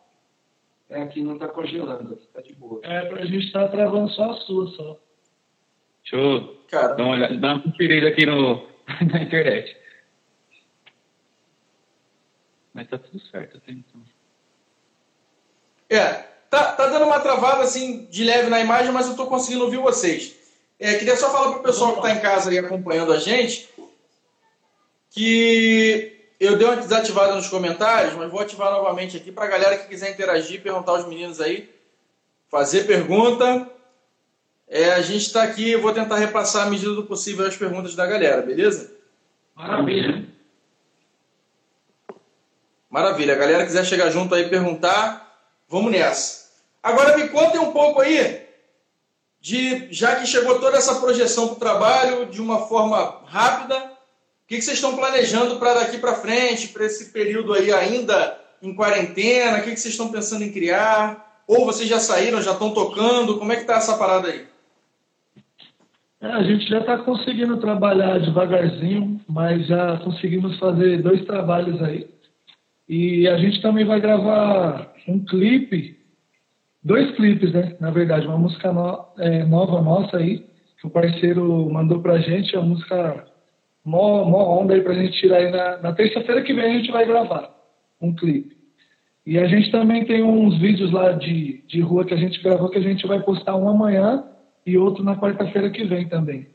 É, 0.88 1.02
aqui 1.02 1.22
não 1.22 1.38
tá 1.38 1.48
congelando, 1.48 2.14
aqui 2.14 2.26
tá 2.28 2.40
de 2.40 2.54
boa. 2.54 2.80
É, 2.84 3.06
pra 3.06 3.24
gente 3.24 3.52
tá 3.52 3.66
travando 3.68 4.10
só 4.10 4.30
a 4.30 4.34
sua, 4.34 4.68
só. 4.68 5.00
Deixa 6.02 6.16
eu 6.16 6.56
Cara. 6.68 6.94
dar 6.94 7.02
uma, 7.02 7.14
olhada, 7.14 7.36
dar 7.36 7.54
uma 7.54 7.62
conferida 7.62 8.08
aqui 8.08 8.24
no, 8.24 8.68
na 9.12 9.22
internet. 9.22 9.76
Mas 12.72 12.88
tá 12.88 12.98
tudo 12.98 13.18
certo 13.26 13.56
até 13.56 13.72
então. 13.72 14.00
É, 15.88 16.12
tá, 16.50 16.72
tá 16.72 16.86
dando 16.86 17.06
uma 17.06 17.20
travada 17.20 17.62
assim 17.62 18.04
de 18.06 18.22
leve 18.22 18.48
na 18.48 18.60
imagem, 18.60 18.92
mas 18.92 19.08
eu 19.08 19.16
tô 19.16 19.26
conseguindo 19.26 19.64
ouvir 19.64 19.78
vocês. 19.78 20.36
É, 20.78 20.94
queria 20.94 21.16
só 21.16 21.32
falar 21.32 21.52
pro 21.52 21.62
pessoal 21.62 21.96
que 21.96 22.02
tá 22.02 22.12
em 22.12 22.20
casa 22.20 22.50
aí 22.50 22.58
acompanhando 22.58 23.12
a 23.12 23.18
gente 23.18 23.68
que 25.10 26.15
eu 26.38 26.56
dei 26.56 26.66
uma 26.66 26.76
desativada 26.76 27.34
nos 27.34 27.48
comentários, 27.48 28.14
mas 28.14 28.30
vou 28.30 28.40
ativar 28.40 28.70
novamente 28.70 29.16
aqui 29.16 29.32
para 29.32 29.44
a 29.44 29.48
galera 29.48 29.78
que 29.78 29.88
quiser 29.88 30.10
interagir, 30.10 30.62
perguntar 30.62 30.92
aos 30.92 31.08
meninos 31.08 31.40
aí, 31.40 31.70
fazer 32.48 32.84
pergunta. 32.84 33.70
É, 34.68 34.92
a 34.92 35.00
gente 35.00 35.26
está 35.26 35.42
aqui, 35.42 35.70
eu 35.70 35.80
vou 35.80 35.92
tentar 35.92 36.16
repassar 36.16 36.66
à 36.66 36.70
medida 36.70 36.92
do 36.92 37.04
possível 37.04 37.46
as 37.46 37.56
perguntas 37.56 37.94
da 37.94 38.06
galera, 38.06 38.42
beleza? 38.42 38.92
Maravilha. 39.54 40.26
Maravilha. 42.90 43.34
A 43.34 43.38
galera 43.38 43.64
quiser 43.64 43.84
chegar 43.84 44.10
junto 44.10 44.34
aí 44.34 44.44
e 44.44 44.50
perguntar, 44.50 45.38
vamos 45.68 45.92
nessa. 45.92 46.46
Agora 46.82 47.16
me 47.16 47.28
contem 47.28 47.60
um 47.60 47.72
pouco 47.72 48.00
aí, 48.00 48.46
de 49.40 49.92
já 49.92 50.16
que 50.16 50.26
chegou 50.26 50.60
toda 50.60 50.76
essa 50.76 50.96
projeção 50.96 51.48
para 51.48 51.54
o 51.54 51.58
trabalho 51.58 52.26
de 52.26 52.40
uma 52.40 52.66
forma 52.66 53.22
rápida, 53.26 53.95
o 54.46 54.48
que, 54.48 54.62
vocês 54.62 54.76
estão 54.76 54.94
planejando 54.94 55.56
para 55.56 55.74
daqui 55.74 55.98
para 55.98 56.14
frente, 56.14 56.68
para 56.68 56.86
esse 56.86 57.12
período 57.12 57.52
aí 57.52 57.72
ainda 57.72 58.38
em 58.62 58.72
quarentena? 58.72 59.58
O 59.58 59.62
que, 59.62 59.70
vocês 59.70 59.86
estão 59.86 60.12
pensando 60.12 60.44
em 60.44 60.52
criar? 60.52 61.42
Ou 61.48 61.66
vocês 61.66 61.88
já 61.88 61.98
saíram, 61.98 62.40
já 62.40 62.52
estão 62.52 62.72
tocando? 62.72 63.40
Como 63.40 63.52
é 63.52 63.56
que 63.56 63.62
está 63.62 63.74
essa 63.74 63.98
parada 63.98 64.28
aí? 64.28 64.46
É, 66.20 66.28
a 66.28 66.44
gente 66.44 66.64
já 66.68 66.78
está 66.78 66.96
conseguindo 66.98 67.56
trabalhar 67.56 68.20
devagarzinho, 68.20 69.20
mas 69.28 69.66
já 69.66 69.96
conseguimos 69.98 70.56
fazer 70.60 71.02
dois 71.02 71.24
trabalhos 71.24 71.82
aí. 71.82 72.08
E 72.88 73.26
a 73.26 73.36
gente 73.38 73.60
também 73.60 73.84
vai 73.84 74.00
gravar 74.00 74.94
um 75.08 75.24
clipe, 75.24 75.98
dois 76.84 77.16
clipes, 77.16 77.52
né? 77.52 77.76
Na 77.80 77.90
verdade, 77.90 78.28
uma 78.28 78.38
música 78.38 78.72
no, 78.72 79.08
é, 79.18 79.42
nova 79.42 79.82
nossa 79.82 80.18
aí, 80.18 80.46
que 80.80 80.86
o 80.86 80.90
parceiro 80.90 81.68
mandou 81.68 82.00
pra 82.00 82.18
gente, 82.18 82.56
a 82.56 82.62
música 82.62 83.26
mó, 83.86 84.24
mó 84.24 84.60
onda 84.60 84.74
aí 84.74 84.80
pra 84.82 84.94
gente 84.94 85.16
tirar 85.16 85.36
aí 85.36 85.50
na, 85.50 85.78
na 85.78 85.92
terça-feira 85.92 86.42
que 86.42 86.52
vem 86.52 86.64
a 86.64 86.78
gente 86.78 86.90
vai 86.90 87.06
gravar 87.06 87.54
um 88.02 88.12
clipe. 88.12 88.56
E 89.24 89.38
a 89.38 89.46
gente 89.46 89.70
também 89.70 90.04
tem 90.04 90.22
uns 90.22 90.58
vídeos 90.58 90.92
lá 90.92 91.12
de, 91.12 91.62
de 91.66 91.80
rua 91.80 92.04
que 92.04 92.12
a 92.12 92.16
gente 92.16 92.42
gravou 92.42 92.68
que 92.68 92.78
a 92.78 92.82
gente 92.82 93.06
vai 93.06 93.22
postar 93.22 93.56
um 93.56 93.68
amanhã 93.68 94.24
e 94.66 94.76
outro 94.76 95.04
na 95.04 95.16
quarta-feira 95.16 95.70
que 95.70 95.84
vem 95.84 96.08
também. 96.08 96.48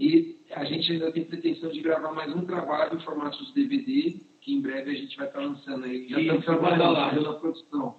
E 0.00 0.36
a 0.54 0.64
gente 0.64 0.90
ainda 0.90 1.12
tem 1.12 1.24
pretensão 1.24 1.70
de 1.70 1.80
gravar 1.80 2.12
mais 2.12 2.34
um 2.34 2.46
trabalho 2.46 2.96
em 2.96 3.00
formato 3.00 3.44
de 3.44 3.54
DVD, 3.54 4.16
que 4.40 4.54
em 4.54 4.62
breve 4.62 4.90
a 4.90 4.94
gente 4.94 5.16
vai 5.16 5.26
estar 5.26 5.40
lançando 5.40 5.84
aí. 5.84 6.08
Já 6.08 6.20
estamos 6.20 6.44
trabalhando 6.44 7.22
na 7.22 7.32
produção. 7.34 7.96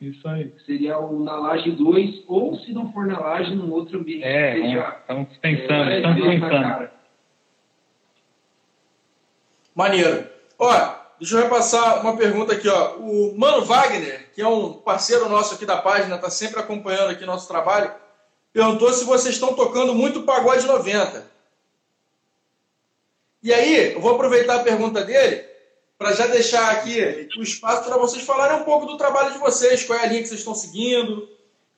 Isso 0.00 0.26
aí. 0.26 0.50
Seria 0.64 0.98
o 0.98 1.22
na 1.22 1.36
Laje 1.36 1.70
2, 1.72 2.24
ou 2.26 2.56
se 2.60 2.72
não 2.72 2.90
for 2.92 3.06
na 3.06 3.18
Laje, 3.18 3.54
num 3.54 3.70
outro 3.70 4.00
ambiente. 4.00 4.24
É, 4.24 4.58
estamos 4.58 5.36
pensando, 5.38 5.90
é, 5.90 5.96
estamos 5.96 6.26
pensando. 6.26 6.99
Maneiro. 9.74 10.28
Ó, 10.58 10.94
deixa 11.18 11.36
eu 11.36 11.42
repassar 11.42 12.00
uma 12.00 12.16
pergunta 12.16 12.52
aqui, 12.52 12.68
ó. 12.68 12.96
O 12.96 13.34
Mano 13.38 13.64
Wagner, 13.64 14.30
que 14.34 14.42
é 14.42 14.46
um 14.46 14.74
parceiro 14.74 15.28
nosso 15.28 15.54
aqui 15.54 15.66
da 15.66 15.76
página, 15.76 16.18
tá 16.18 16.30
sempre 16.30 16.60
acompanhando 16.60 17.10
aqui 17.10 17.24
nosso 17.24 17.48
trabalho, 17.48 17.92
perguntou 18.52 18.92
se 18.92 19.04
vocês 19.04 19.34
estão 19.34 19.54
tocando 19.54 19.94
muito 19.94 20.22
pagode 20.22 20.66
90. 20.66 21.30
E 23.42 23.52
aí, 23.54 23.94
eu 23.94 24.00
vou 24.00 24.14
aproveitar 24.14 24.56
a 24.56 24.62
pergunta 24.62 25.02
dele 25.02 25.48
para 25.96 26.12
já 26.12 26.26
deixar 26.26 26.70
aqui 26.70 27.28
o 27.36 27.42
espaço 27.42 27.84
para 27.84 27.98
vocês 27.98 28.24
falarem 28.24 28.60
um 28.60 28.64
pouco 28.64 28.86
do 28.86 28.96
trabalho 28.96 29.32
de 29.32 29.38
vocês, 29.38 29.84
qual 29.84 29.98
é 29.98 30.02
a 30.02 30.06
linha 30.06 30.22
que 30.22 30.28
vocês 30.28 30.40
estão 30.40 30.54
seguindo, 30.54 31.28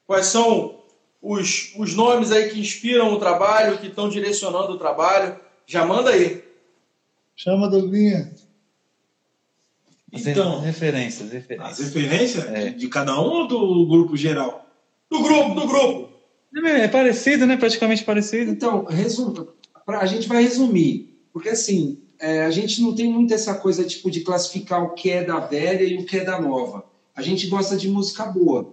quais 0.06 0.26
são 0.26 0.80
os, 1.20 1.72
os 1.76 1.94
nomes 1.94 2.32
aí 2.32 2.50
que 2.50 2.60
inspiram 2.60 3.12
o 3.12 3.18
trabalho, 3.18 3.78
que 3.78 3.86
estão 3.86 4.08
direcionando 4.08 4.72
o 4.72 4.78
trabalho. 4.78 5.38
Já 5.66 5.84
manda 5.84 6.10
aí. 6.10 6.44
Chama 7.42 7.68
Douglinha. 7.68 8.32
Então, 10.12 10.60
referências, 10.60 11.32
referências. 11.32 11.80
As 11.80 11.86
referências 11.86 12.44
é. 12.44 12.70
de 12.70 12.86
cada 12.86 13.20
um 13.20 13.24
ou 13.24 13.48
do 13.48 13.86
grupo 13.88 14.16
geral? 14.16 14.64
Do 15.10 15.20
grupo, 15.20 15.54
do 15.54 15.66
grupo. 15.66 16.08
É 16.54 16.86
parecido, 16.86 17.44
né? 17.44 17.56
Praticamente 17.56 18.04
parecido. 18.04 18.52
Então, 18.52 18.84
resumo, 18.84 19.48
a 19.88 20.06
gente 20.06 20.28
vai 20.28 20.44
resumir, 20.44 21.18
porque 21.32 21.48
assim, 21.48 21.98
é, 22.20 22.44
a 22.44 22.50
gente 22.52 22.80
não 22.80 22.94
tem 22.94 23.10
muito 23.10 23.34
essa 23.34 23.56
coisa 23.56 23.82
tipo 23.82 24.08
de 24.08 24.20
classificar 24.20 24.80
o 24.84 24.94
que 24.94 25.10
é 25.10 25.24
da 25.24 25.40
velha 25.40 25.82
e 25.82 25.98
o 25.98 26.06
que 26.06 26.18
é 26.18 26.24
da 26.24 26.40
nova. 26.40 26.84
A 27.12 27.22
gente 27.22 27.48
gosta 27.48 27.76
de 27.76 27.88
música 27.88 28.24
boa. 28.26 28.72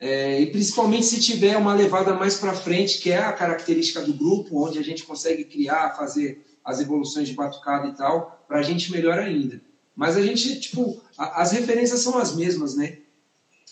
É, 0.00 0.40
e 0.40 0.46
principalmente 0.46 1.06
se 1.06 1.20
tiver 1.20 1.56
uma 1.56 1.72
levada 1.72 2.14
mais 2.14 2.34
para 2.34 2.52
frente, 2.52 2.98
que 2.98 3.12
é 3.12 3.18
a 3.18 3.32
característica 3.32 4.00
do 4.00 4.12
grupo, 4.12 4.66
onde 4.66 4.80
a 4.80 4.82
gente 4.82 5.04
consegue 5.04 5.44
criar, 5.44 5.94
fazer 5.96 6.44
as 6.64 6.80
evoluções 6.80 7.28
de 7.28 7.34
batucada 7.34 7.88
e 7.88 7.94
tal, 7.94 8.44
para 8.46 8.58
a 8.58 8.62
gente 8.62 8.92
melhor 8.92 9.18
ainda. 9.18 9.60
Mas 9.94 10.16
a 10.16 10.22
gente, 10.22 10.60
tipo, 10.60 11.00
a, 11.16 11.42
as 11.42 11.52
referências 11.52 12.00
são 12.00 12.18
as 12.18 12.34
mesmas, 12.34 12.74
né? 12.74 12.98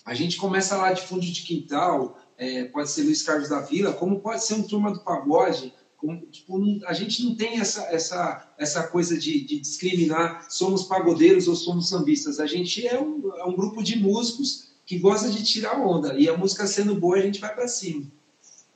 A 0.05 0.15
gente 0.15 0.37
começa 0.37 0.77
lá 0.77 0.93
de 0.93 1.03
fundo 1.03 1.21
de 1.21 1.43
quintal, 1.43 2.19
é, 2.37 2.65
pode 2.65 2.91
ser 2.91 3.03
Luiz 3.03 3.23
Carlos 3.23 3.49
da 3.49 3.61
Vila, 3.61 3.93
como 3.93 4.21
pode 4.21 4.45
ser 4.45 4.55
um 4.55 4.63
Turma 4.63 4.93
do 4.93 5.01
Pagode, 5.01 5.75
como, 6.01 6.19
tipo, 6.27 6.59
não, 6.59 6.81
a 6.89 6.95
gente 6.95 7.23
não 7.23 7.37
tem 7.37 7.61
essa, 7.61 7.83
essa, 7.95 8.55
essa 8.59 8.89
coisa 8.89 9.19
de, 9.19 9.45
de, 9.45 9.61
discriminar 9.61 10.47
somos 10.49 10.85
pagodeiros 10.85 11.47
ou 11.47 11.55
somos 11.55 11.91
sambistas. 11.91 12.41
A 12.41 12.47
gente 12.47 12.87
é 12.87 12.99
um, 12.99 13.31
é 13.37 13.45
um 13.45 13.55
grupo 13.55 13.83
de 13.83 13.99
músicos 13.99 14.71
que 14.87 14.99
gosta 14.99 15.29
de 15.29 15.45
tirar 15.45 15.79
onda. 15.79 16.15
E 16.19 16.29
a 16.29 16.37
música 16.37 16.67
sendo 16.67 16.95
boa, 16.95 17.19
a 17.19 17.21
gente 17.21 17.39
vai 17.39 17.55
para 17.55 17.69
cima. 17.69 18.07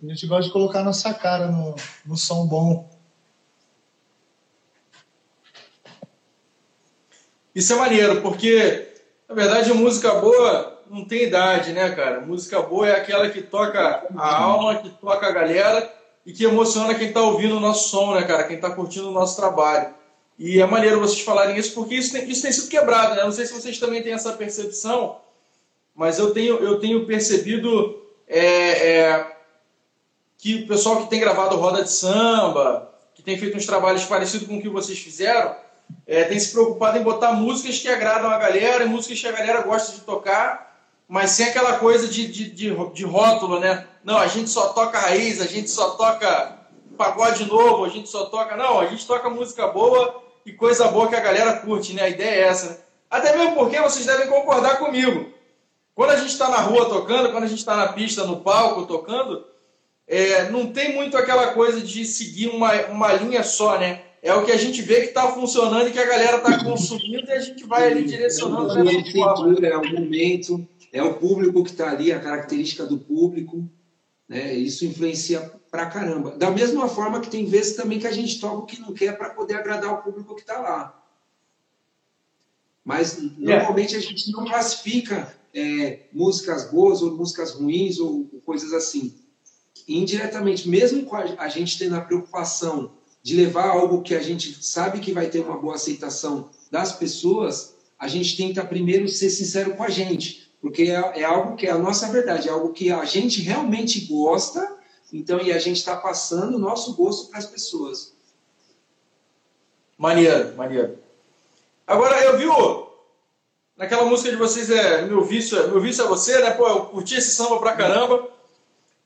A 0.03 0.07
gente 0.07 0.27
gosta 0.27 0.45
de 0.45 0.53
colocar 0.53 0.85
nossa 0.85 1.15
cara 1.15 1.51
no, 1.51 1.75
no 2.05 2.17
som 2.17 2.47
bom. 2.47 2.94
Isso 7.55 7.73
é 7.73 7.77
maneiro, 7.77 8.21
porque, 8.21 8.89
na 9.29 9.35
verdade, 9.35 9.73
música 9.73 10.15
boa 10.15 10.83
não 10.91 11.05
tem 11.05 11.25
idade, 11.25 11.73
né, 11.73 11.91
cara? 11.91 12.21
Música 12.21 12.61
boa 12.61 12.89
é 12.89 12.97
aquela 12.97 13.31
que 13.31 13.43
toca 13.43 14.07
a 14.17 14.37
alma, 14.37 14.77
que 14.77 14.89
toca 14.91 15.27
a 15.27 15.33
galera 15.33 15.93
e 16.27 16.33
que 16.33 16.45
emociona 16.45 16.95
quem 16.95 17.09
está 17.09 17.21
ouvindo 17.21 17.57
o 17.57 17.61
nosso 17.61 17.91
som, 17.91 18.15
né, 18.15 18.23
cara? 18.25 18.45
Quem 18.45 18.57
está 18.57 18.71
curtindo 18.71 19.09
o 19.09 19.13
nosso 19.13 19.37
trabalho. 19.37 19.95
E 20.39 20.61
é 20.61 20.67
maneiro 20.67 20.99
vocês 20.99 21.21
falarem 21.21 21.57
isso, 21.57 21.75
porque 21.75 21.95
isso 21.95 22.13
tem, 22.13 22.29
isso 22.29 22.43
tem 22.43 22.53
sido 22.53 22.69
quebrado, 22.69 23.15
né? 23.15 23.23
Não 23.23 23.33
sei 23.33 23.47
se 23.47 23.53
vocês 23.53 23.79
também 23.79 24.03
têm 24.03 24.13
essa 24.13 24.33
percepção, 24.33 25.21
mas 25.95 26.19
eu 26.19 26.33
tenho, 26.33 26.57
eu 26.57 26.81
tenho 26.81 27.07
percebido 27.07 28.03
é, 28.27 28.41
é, 28.41 29.37
que 30.39 30.65
o 30.65 30.67
pessoal 30.67 31.03
que 31.03 31.11
tem 31.11 31.21
gravado 31.21 31.57
roda 31.57 31.85
de 31.85 31.91
samba, 31.91 32.93
que 33.15 33.23
tem 33.23 33.39
feito 33.39 33.57
uns 33.57 33.67
trabalhos 33.67 34.05
parecidos 34.05 34.49
com 34.49 34.59
o 34.59 34.63
que 34.63 34.69
vocês 34.69 34.99
fizeram, 34.99 35.55
é, 36.07 36.25
tem 36.25 36.39
se 36.39 36.53
preocupado 36.53 36.99
em 36.99 37.03
botar 37.03 37.33
músicas 37.33 37.79
que 37.79 37.89
agradam 37.89 38.31
a 38.31 38.39
galera, 38.39 38.87
músicas 38.87 39.21
que 39.21 39.27
a 39.27 39.33
galera 39.33 39.63
gosta 39.63 39.93
de 39.93 40.01
tocar, 40.01 40.79
mas 41.09 41.31
sem 41.31 41.47
aquela 41.47 41.79
coisa 41.79 42.09
de, 42.09 42.27
de, 42.27 42.51
de, 42.51 42.93
de 42.93 43.05
rótulo, 43.05 43.61
né? 43.61 43.87
Não, 44.03 44.19
a 44.19 44.27
gente 44.27 44.51
só 44.51 44.69
toca 44.69 44.99
raiz, 44.99 45.41
a 45.41 45.47
gente 45.47 45.71
só 45.71 45.91
toca 45.91 46.59
pagode 46.97 47.45
novo, 47.47 47.85
a 47.85 47.89
gente 47.89 48.09
só 48.09 48.27
toca. 48.27 48.57
Não, 48.57 48.81
a 48.81 48.87
gente 48.87 49.07
toca 49.07 49.31
música 49.31 49.67
boa 49.67 50.23
e 50.45 50.53
coisa 50.53 50.89
boa 50.89 51.09
que 51.09 51.17
a 51.17 51.21
galera 51.21 51.59
curte, 51.61 51.93
né? 51.93 52.03
A 52.03 52.09
ideia 52.09 52.31
é 52.31 52.49
essa, 52.49 52.71
né? 52.71 52.77
Até 53.11 53.37
mesmo 53.37 53.55
porque 53.55 53.81
vocês 53.81 54.07
devem 54.07 54.29
concordar 54.29 54.79
comigo. 54.79 55.33
Quando 55.95 56.11
a 56.11 56.17
gente 56.17 56.33
está 56.33 56.49
na 56.49 56.59
rua 56.59 56.89
tocando, 56.89 57.31
quando 57.31 57.45
a 57.45 57.49
gente 57.49 57.61
está 57.61 57.77
na 57.77 57.93
pista, 57.93 58.25
no 58.25 58.41
palco 58.41 58.87
tocando, 58.87 59.47
é, 60.07 60.51
não 60.51 60.73
tem 60.73 60.95
muito 60.95 61.17
aquela 61.17 61.53
coisa 61.53 61.81
de 61.81 62.05
seguir 62.05 62.49
uma, 62.49 62.73
uma 62.87 63.13
linha 63.13 63.45
só, 63.45 63.79
né? 63.79 64.04
É 64.25 64.35
o 64.35 64.43
que 64.43 64.53
a 64.53 64.57
gente 64.57 64.81
vê 64.81 65.03
que 65.03 65.09
está 65.09 65.31
funcionando 65.33 65.87
e 65.87 65.93
que 65.93 65.99
a 65.99 66.07
galera 66.07 66.39
está 66.39 66.65
consumindo 66.65 67.29
e 67.29 67.33
a 67.33 67.39
gente 67.39 67.67
vai 67.67 67.93
ali 67.93 68.05
direcionando. 68.05 68.73
É, 68.73 68.83
o 68.83 69.65
é 69.67 69.77
o 69.77 69.93
momento, 69.93 70.67
é 70.91 71.03
o 71.03 71.19
público 71.19 71.63
que 71.63 71.71
está 71.71 71.91
ali, 71.91 72.11
a 72.11 72.19
característica 72.19 72.87
do 72.87 72.97
público. 72.99 73.69
Né? 74.27 74.55
Isso 74.55 74.87
influencia 74.87 75.41
pra 75.71 75.91
caramba. 75.91 76.39
Da 76.39 76.51
mesma 76.51 76.89
forma 76.89 77.21
que 77.21 77.29
tem 77.29 77.45
vezes 77.45 77.77
também 77.77 77.99
que 77.99 78.07
a 78.07 78.13
gente 78.13 78.41
toca 78.41 78.57
o 78.57 78.65
que 78.65 78.81
não 78.81 78.95
quer 78.95 79.15
para 79.15 79.29
poder 79.29 79.57
agradar 79.57 79.93
o 79.93 80.03
público 80.03 80.35
que 80.35 80.41
está 80.41 80.59
lá. 80.59 81.05
Mas 82.83 83.19
normalmente 83.37 83.95
a 83.95 84.01
gente 84.01 84.33
não 84.33 84.47
classifica 84.47 85.37
é, 85.53 86.07
músicas 86.11 86.71
boas 86.71 87.03
ou 87.03 87.15
músicas 87.15 87.51
ruins 87.51 87.99
ou 87.99 88.25
coisas 88.47 88.73
assim. 88.73 89.15
Indiretamente, 89.87 90.67
mesmo 90.67 91.05
com 91.05 91.15
a 91.15 91.49
gente 91.51 91.79
tendo 91.79 91.95
a 91.95 92.01
preocupação 92.01 93.04
de 93.25 93.35
levar 93.35 93.71
algo 93.71 94.03
que 94.03 94.15
a 94.15 94.21
gente 94.21 94.63
sabe 94.63 95.01
que 95.01 95.11
vai 95.11 95.31
ter 95.31 95.41
uma 95.41 95.57
boa 95.57 95.77
aceitação 95.77 96.51
das 96.71 96.93
pessoas, 96.93 97.75
a 97.99 98.07
gente 98.07 98.37
tenta 98.37 98.63
primeiro 98.63 99.09
ser 99.09 99.31
sincero 99.31 99.75
com 99.75 99.83
a 99.83 99.89
gente. 99.89 100.45
porque 100.61 100.83
é, 100.83 101.21
é 101.21 101.25
algo 101.25 101.57
que 101.57 101.67
é 101.67 101.71
a 101.71 101.79
nossa 101.79 102.09
verdade, 102.13 102.49
é 102.49 102.53
algo 102.53 102.73
que 102.73 102.91
a 102.91 103.05
gente 103.05 103.41
realmente 103.41 104.01
gosta, 104.07 104.77
então, 105.13 105.41
e 105.41 105.53
a 105.53 105.59
gente 105.59 105.77
está 105.77 105.97
passando 105.97 106.57
o 106.57 106.59
nosso 106.59 106.95
gosto 106.95 107.31
para 107.31 107.39
as 107.39 107.47
pessoas. 107.47 108.13
Maneiro, 109.97 110.55
maneiro. 110.57 110.99
Agora, 111.87 112.21
eu 112.25 112.39
vi 112.39 112.47
o, 112.47 112.89
naquela 113.77 114.05
música 114.05 114.31
de 114.31 114.37
vocês, 114.37 114.71
é 114.71 115.03
Meu 115.07 115.23
Vício, 115.23 115.57
Meu 115.69 115.81
Vício 115.81 116.05
é 116.05 116.09
Você, 116.09 116.41
né? 116.41 116.51
Pô, 116.51 116.67
eu 116.67 116.87
curti 116.87 117.15
esse 117.15 117.31
samba 117.31 117.59
pra 117.59 117.77
caramba. 117.77 118.29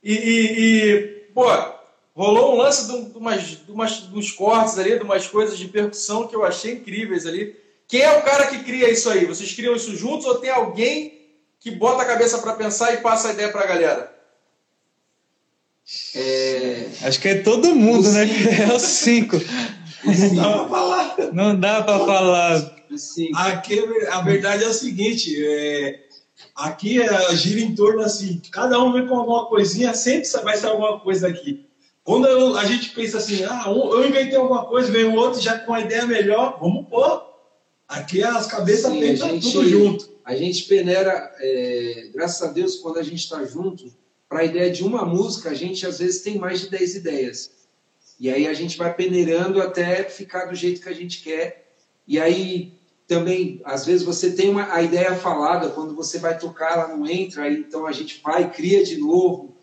E, 0.02 0.12
e, 0.12 0.59
e 0.59 1.02
pô, 1.35 1.44
rolou 2.18 2.54
um 2.54 2.57
lance 2.57 2.88
de, 2.88 3.12
de, 3.12 3.16
umas, 3.16 3.42
de, 3.42 3.70
umas, 3.70 3.92
de 4.09 4.18
uns 4.18 4.33
cortes 4.33 4.76
ali, 4.76 4.98
de 4.98 5.04
umas 5.04 5.28
coisas 5.28 5.57
de 5.57 5.68
percussão 5.68 6.26
que 6.26 6.35
eu 6.35 6.44
achei 6.44 6.72
incríveis 6.72 7.24
ali. 7.24 7.54
Quem 7.87 8.00
é 8.00 8.18
o 8.18 8.22
cara 8.22 8.48
que 8.48 8.64
cria 8.64 8.90
isso 8.90 9.09
aí? 9.09 9.24
Vocês 9.24 9.54
criam 9.54 9.76
isso 9.76 9.94
juntos 9.96 10.26
ou 10.26 10.35
tem 10.35 10.50
alguém 10.50 11.16
que 11.61 11.70
bota 11.70 12.02
a 12.02 12.07
cabeça 12.07 12.38
para 12.38 12.54
pensar 12.54 12.92
e 12.92 12.96
passa 12.96 13.28
a 13.28 13.33
ideia 13.33 13.50
para 13.50 13.62
a 13.62 13.66
galera? 13.66 14.12
É... 16.12 16.88
Acho 17.02 17.20
que 17.20 17.28
é 17.28 17.35
todo 17.37 17.74
mundo, 17.74 18.11
né? 18.11 18.26
É 18.68 18.74
os 18.74 18.83
cinco. 18.83 19.37
Não 20.04 20.35
dá 20.35 20.52
para 20.59 20.68
falar. 20.68 21.16
Não 21.33 21.61
dá 21.61 21.83
para 21.85 21.98
falar. 22.00 22.78
Aqui, 23.37 23.85
a 24.11 24.22
verdade 24.22 24.64
é 24.64 24.68
o 24.68 24.74
seguinte: 24.74 25.37
é, 25.40 26.00
aqui 26.57 27.00
é, 27.00 27.37
gira 27.37 27.61
em 27.61 27.74
torno 27.74 28.02
assim, 28.02 28.42
cada 28.50 28.83
um 28.83 28.92
vem 28.92 29.07
com 29.07 29.16
alguma 29.16 29.46
coisinha, 29.46 29.94
sempre 29.94 30.28
vai 30.42 30.57
ser 30.57 30.66
alguma 30.66 30.98
coisa 30.98 31.28
aqui. 31.28 31.67
Quando 32.09 32.27
eu, 32.27 32.57
a 32.57 32.64
gente 32.64 32.88
pensa 32.92 33.18
assim, 33.18 33.44
ah, 33.44 33.64
eu 33.66 34.09
inventei 34.09 34.35
alguma 34.35 34.64
coisa, 34.64 34.90
vem 34.90 35.05
o 35.05 35.14
outro 35.14 35.42
já 35.42 35.59
com 35.59 35.73
uma 35.73 35.81
ideia 35.83 36.07
melhor, 36.07 36.59
vamos 36.59 36.88
pôr. 36.88 37.23
Aqui 37.87 38.23
as 38.23 38.47
cabeças 38.47 38.90
pensam 38.90 39.38
tudo 39.38 39.68
junto. 39.68 40.09
A 40.25 40.35
gente 40.35 40.64
peneira, 40.64 41.31
é, 41.38 42.09
graças 42.14 42.40
a 42.40 42.51
Deus, 42.51 42.77
quando 42.77 42.99
a 42.99 43.03
gente 43.03 43.18
está 43.18 43.44
junto, 43.44 43.92
para 44.27 44.38
a 44.38 44.44
ideia 44.44 44.71
de 44.71 44.83
uma 44.83 45.05
música, 45.05 45.51
a 45.51 45.55
gente 45.55 45.87
às 45.87 45.99
vezes 45.99 46.23
tem 46.23 46.38
mais 46.38 46.62
de 46.62 46.71
10 46.71 46.94
ideias. 46.94 47.51
E 48.18 48.31
aí 48.31 48.47
a 48.47 48.55
gente 48.55 48.79
vai 48.79 48.94
peneirando 48.94 49.61
até 49.61 50.05
ficar 50.05 50.47
do 50.47 50.55
jeito 50.55 50.81
que 50.81 50.88
a 50.88 50.94
gente 50.94 51.23
quer. 51.23 51.75
E 52.07 52.18
aí 52.18 52.73
também, 53.07 53.61
às 53.66 53.85
vezes, 53.85 54.03
você 54.03 54.33
tem 54.33 54.49
uma, 54.49 54.73
a 54.73 54.81
ideia 54.81 55.14
falada, 55.14 55.68
quando 55.68 55.94
você 55.94 56.18
vai 56.18 56.38
tocar, 56.38 56.73
ela 56.73 56.97
não 56.97 57.07
entra, 57.07 57.53
então 57.53 57.87
a 57.87 57.92
gente 57.92 58.18
vai, 58.25 58.51
cria 58.51 58.83
de 58.83 58.97
novo. 58.97 59.58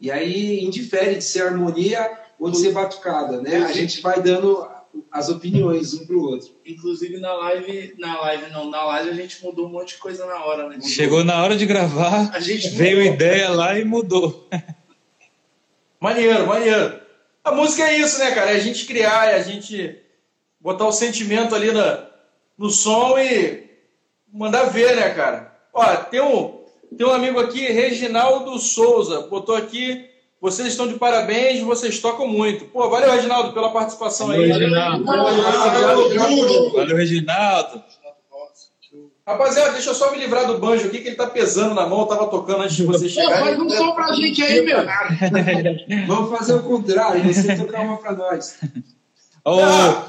E 0.00 0.10
aí 0.10 0.64
indifere 0.64 1.14
de 1.16 1.24
ser 1.24 1.42
harmonia 1.42 2.10
ou 2.38 2.50
de 2.50 2.58
ser 2.58 2.72
batucada, 2.72 3.40
né? 3.40 3.56
A 3.56 3.72
gente 3.72 4.00
vai 4.00 4.20
dando 4.20 4.68
as 5.10 5.28
opiniões 5.28 5.94
um 5.94 6.06
pro 6.06 6.20
outro. 6.20 6.50
Inclusive 6.64 7.18
na 7.18 7.32
live, 7.32 7.94
na 7.98 8.20
live 8.20 8.50
não, 8.52 8.70
na 8.70 8.82
live 8.84 9.10
a 9.10 9.14
gente 9.14 9.42
mudou 9.44 9.66
um 9.66 9.70
monte 9.70 9.94
de 9.94 9.98
coisa 9.98 10.26
na 10.26 10.44
hora, 10.44 10.68
né? 10.68 10.76
Mudou. 10.76 10.88
Chegou 10.88 11.24
na 11.24 11.42
hora 11.42 11.56
de 11.56 11.66
gravar, 11.66 12.30
a 12.34 12.40
gente 12.40 12.68
veio 12.70 12.98
mudou. 12.98 13.14
ideia 13.14 13.50
lá 13.50 13.78
e 13.78 13.84
mudou. 13.84 14.48
maneiro, 16.00 16.46
maneiro. 16.46 17.00
A 17.42 17.52
música 17.52 17.84
é 17.84 17.98
isso, 17.98 18.18
né, 18.18 18.32
cara? 18.32 18.50
É 18.50 18.56
a 18.56 18.60
gente 18.60 18.86
criar, 18.86 19.30
é 19.30 19.34
a 19.36 19.42
gente 19.42 19.98
botar 20.60 20.86
o 20.86 20.92
sentimento 20.92 21.54
ali 21.54 21.70
na, 21.72 22.06
no 22.58 22.70
som 22.70 23.18
e 23.18 23.70
mandar 24.32 24.64
ver, 24.64 24.96
né, 24.96 25.10
cara? 25.10 25.56
Ó, 25.72 25.96
tem 25.96 26.20
um, 26.20 26.55
tem 26.96 27.06
um 27.06 27.12
amigo 27.12 27.38
aqui, 27.40 27.60
Reginaldo 27.66 28.58
Souza, 28.58 29.22
botou 29.22 29.54
aqui 29.54 30.14
vocês 30.40 30.68
estão 30.68 30.86
de 30.86 30.94
parabéns, 30.94 31.60
vocês 31.62 31.98
tocam 31.98 32.28
muito. 32.28 32.66
Pô, 32.66 32.88
valeu, 32.90 33.10
Reginaldo, 33.10 33.52
pela 33.52 33.72
participação 33.72 34.28
valeu, 34.28 34.42
aí. 34.42 34.52
Reginaldo. 34.52 35.04
Valeu, 35.04 36.72
valeu, 36.72 36.96
Reginaldo. 36.96 37.82
Rapaziada, 39.26 39.72
deixa 39.72 39.90
eu 39.90 39.94
só 39.94 40.12
me 40.12 40.18
livrar 40.18 40.46
do 40.46 40.58
banjo 40.58 40.86
aqui, 40.86 41.00
que 41.00 41.08
ele 41.08 41.16
tá 41.16 41.26
pesando 41.26 41.74
na 41.74 41.84
mão, 41.84 42.00
eu 42.00 42.06
tava 42.06 42.28
tocando 42.28 42.62
antes 42.62 42.76
de 42.76 42.84
você 42.84 43.08
chegar. 43.08 43.40
faz 43.40 43.58
um 43.58 43.68
som 43.68 43.92
pra 43.92 44.12
gente 44.12 44.40
aí, 44.40 44.64
meu. 44.64 44.86
Vamos 46.06 46.30
fazer 46.30 46.54
o 46.54 46.62
contrário, 46.62 47.24
você 47.24 47.56
tocar 47.56 47.80
uma 47.80 47.96
pra 47.96 48.12
nós. 48.12 48.56
Oh, 49.48 49.60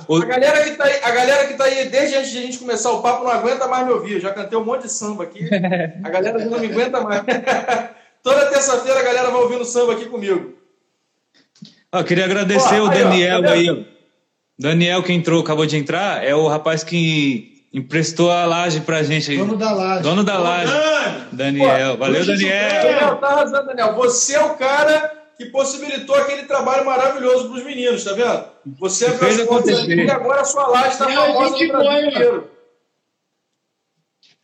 oh, 0.07 0.15
a, 0.15 0.25
galera 0.25 0.63
que 0.63 0.71
tá 0.71 0.85
aí, 0.85 0.99
a 1.03 1.11
galera 1.11 1.45
que 1.45 1.53
tá 1.53 1.65
aí 1.65 1.87
desde 1.89 2.15
antes 2.15 2.31
de 2.31 2.39
a 2.39 2.41
gente 2.41 2.57
começar 2.57 2.91
o 2.91 3.03
papo 3.03 3.23
não 3.23 3.29
aguenta 3.29 3.67
mais 3.67 3.85
me 3.85 3.93
ouvir. 3.93 4.13
Eu 4.13 4.19
já 4.19 4.33
cantei 4.33 4.57
um 4.57 4.65
monte 4.65 4.83
de 4.83 4.91
samba 4.91 5.25
aqui. 5.25 5.47
A 6.03 6.09
galera 6.09 6.43
não 6.43 6.59
me 6.59 6.65
aguenta 6.65 7.01
mais. 7.01 7.21
Toda 8.23 8.47
terça-feira 8.47 8.99
a 8.99 9.03
galera 9.03 9.29
vai 9.29 9.39
ouvindo 9.39 9.63
samba 9.63 9.93
aqui 9.93 10.05
comigo. 10.05 10.55
Ah, 11.91 12.03
queria 12.03 12.25
agradecer 12.25 12.79
Pô, 12.79 12.85
o 12.85 12.89
Daniel 12.89 13.37
aí, 13.37 13.45
ó, 13.45 13.51
aí, 13.51 13.69
ó. 13.69 13.77
Daniel 14.57 15.03
que 15.03 15.13
entrou, 15.13 15.41
acabou 15.41 15.67
de 15.67 15.77
entrar, 15.77 16.25
é 16.25 16.33
o 16.33 16.47
rapaz 16.47 16.83
que 16.83 17.63
emprestou 17.71 18.31
a 18.31 18.43
laje 18.43 18.81
pra 18.81 19.03
gente 19.03 19.29
aí. 19.29 19.37
Dono 19.37 19.55
da 19.55 19.71
laje. 19.71 20.01
Dono 20.01 20.23
da 20.23 20.37
laje. 20.39 20.73
Daniel. 21.31 21.91
Pô, 21.91 21.97
Valeu, 21.99 22.25
Daniel. 22.25 22.81
Daniel, 22.81 23.15
tá 23.17 23.27
arrasando, 23.27 23.67
Daniel. 23.67 23.93
Você 23.95 24.33
é 24.33 24.43
o 24.43 24.55
cara 24.55 25.16
que 25.37 25.45
possibilitou 25.45 26.15
aquele 26.15 26.43
trabalho 26.43 26.85
maravilhoso 26.85 27.49
pros 27.49 27.63
meninos, 27.63 28.03
tá 28.03 28.13
vendo? 28.13 28.45
Você 28.79 29.05
é 29.05 29.11
fez 29.11 29.39
acontecer. 29.39 29.97
E 29.97 30.09
agora 30.09 30.41
a 30.41 30.45
sua 30.45 30.67
laje 30.67 30.89
está 30.89 31.07
famosa 31.07 31.57
no 31.57 31.67
Brasil 31.67 32.09
inteiro. 32.09 32.49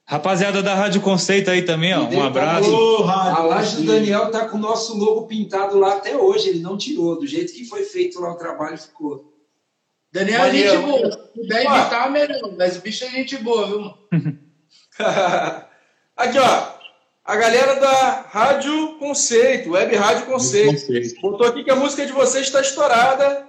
Rapaziada 0.06 0.62
da 0.62 0.76
Rádio 0.76 1.02
Conceito 1.02 1.50
aí 1.50 1.64
também, 1.64 1.94
ó. 1.94 2.04
Um 2.04 2.24
abraço. 2.24 3.04
A 3.06 3.42
laje 3.44 3.78
do 3.78 3.84
Daniel 3.88 4.30
tá 4.30 4.48
com 4.48 4.58
o 4.58 4.60
nosso 4.60 4.96
logo 4.98 5.26
pintado 5.28 5.80
lá 5.80 5.94
até 5.96 6.16
hoje. 6.16 6.50
Ele 6.50 6.60
não 6.60 6.78
tirou. 6.78 7.18
Do 7.18 7.26
jeito 7.26 7.54
que 7.54 7.66
foi 7.66 7.84
feito 7.84 8.22
lá 8.22 8.32
o 8.32 8.38
trabalho, 8.38 8.78
ficou. 8.78 9.34
Daniel 10.12 10.44
é 10.44 10.52
gente 10.52 10.78
boa. 10.78 11.12
Se 11.12 11.18
puder 11.34 11.66
evitar, 11.66 12.12
melhor. 12.12 12.54
Mas 12.56 12.78
o 12.78 12.82
bicho 12.82 13.04
é 13.06 13.10
gente 13.10 13.38
boa, 13.38 13.66
viu, 13.66 13.80
mano? 13.80 13.98
Aqui, 16.16 16.38
ó. 16.38 16.83
A 17.26 17.38
galera 17.38 17.80
da 17.80 18.26
Rádio 18.30 18.98
Conceito, 19.00 19.72
Web 19.72 19.96
Rádio 19.96 20.26
Conceito. 20.26 20.72
Conceito. 20.72 21.22
Botou 21.22 21.48
aqui 21.48 21.64
que 21.64 21.72
a 21.72 21.76
música 21.76 22.06
de 22.06 22.12
vocês 22.12 22.48
está 22.48 22.60
estourada. 22.60 23.48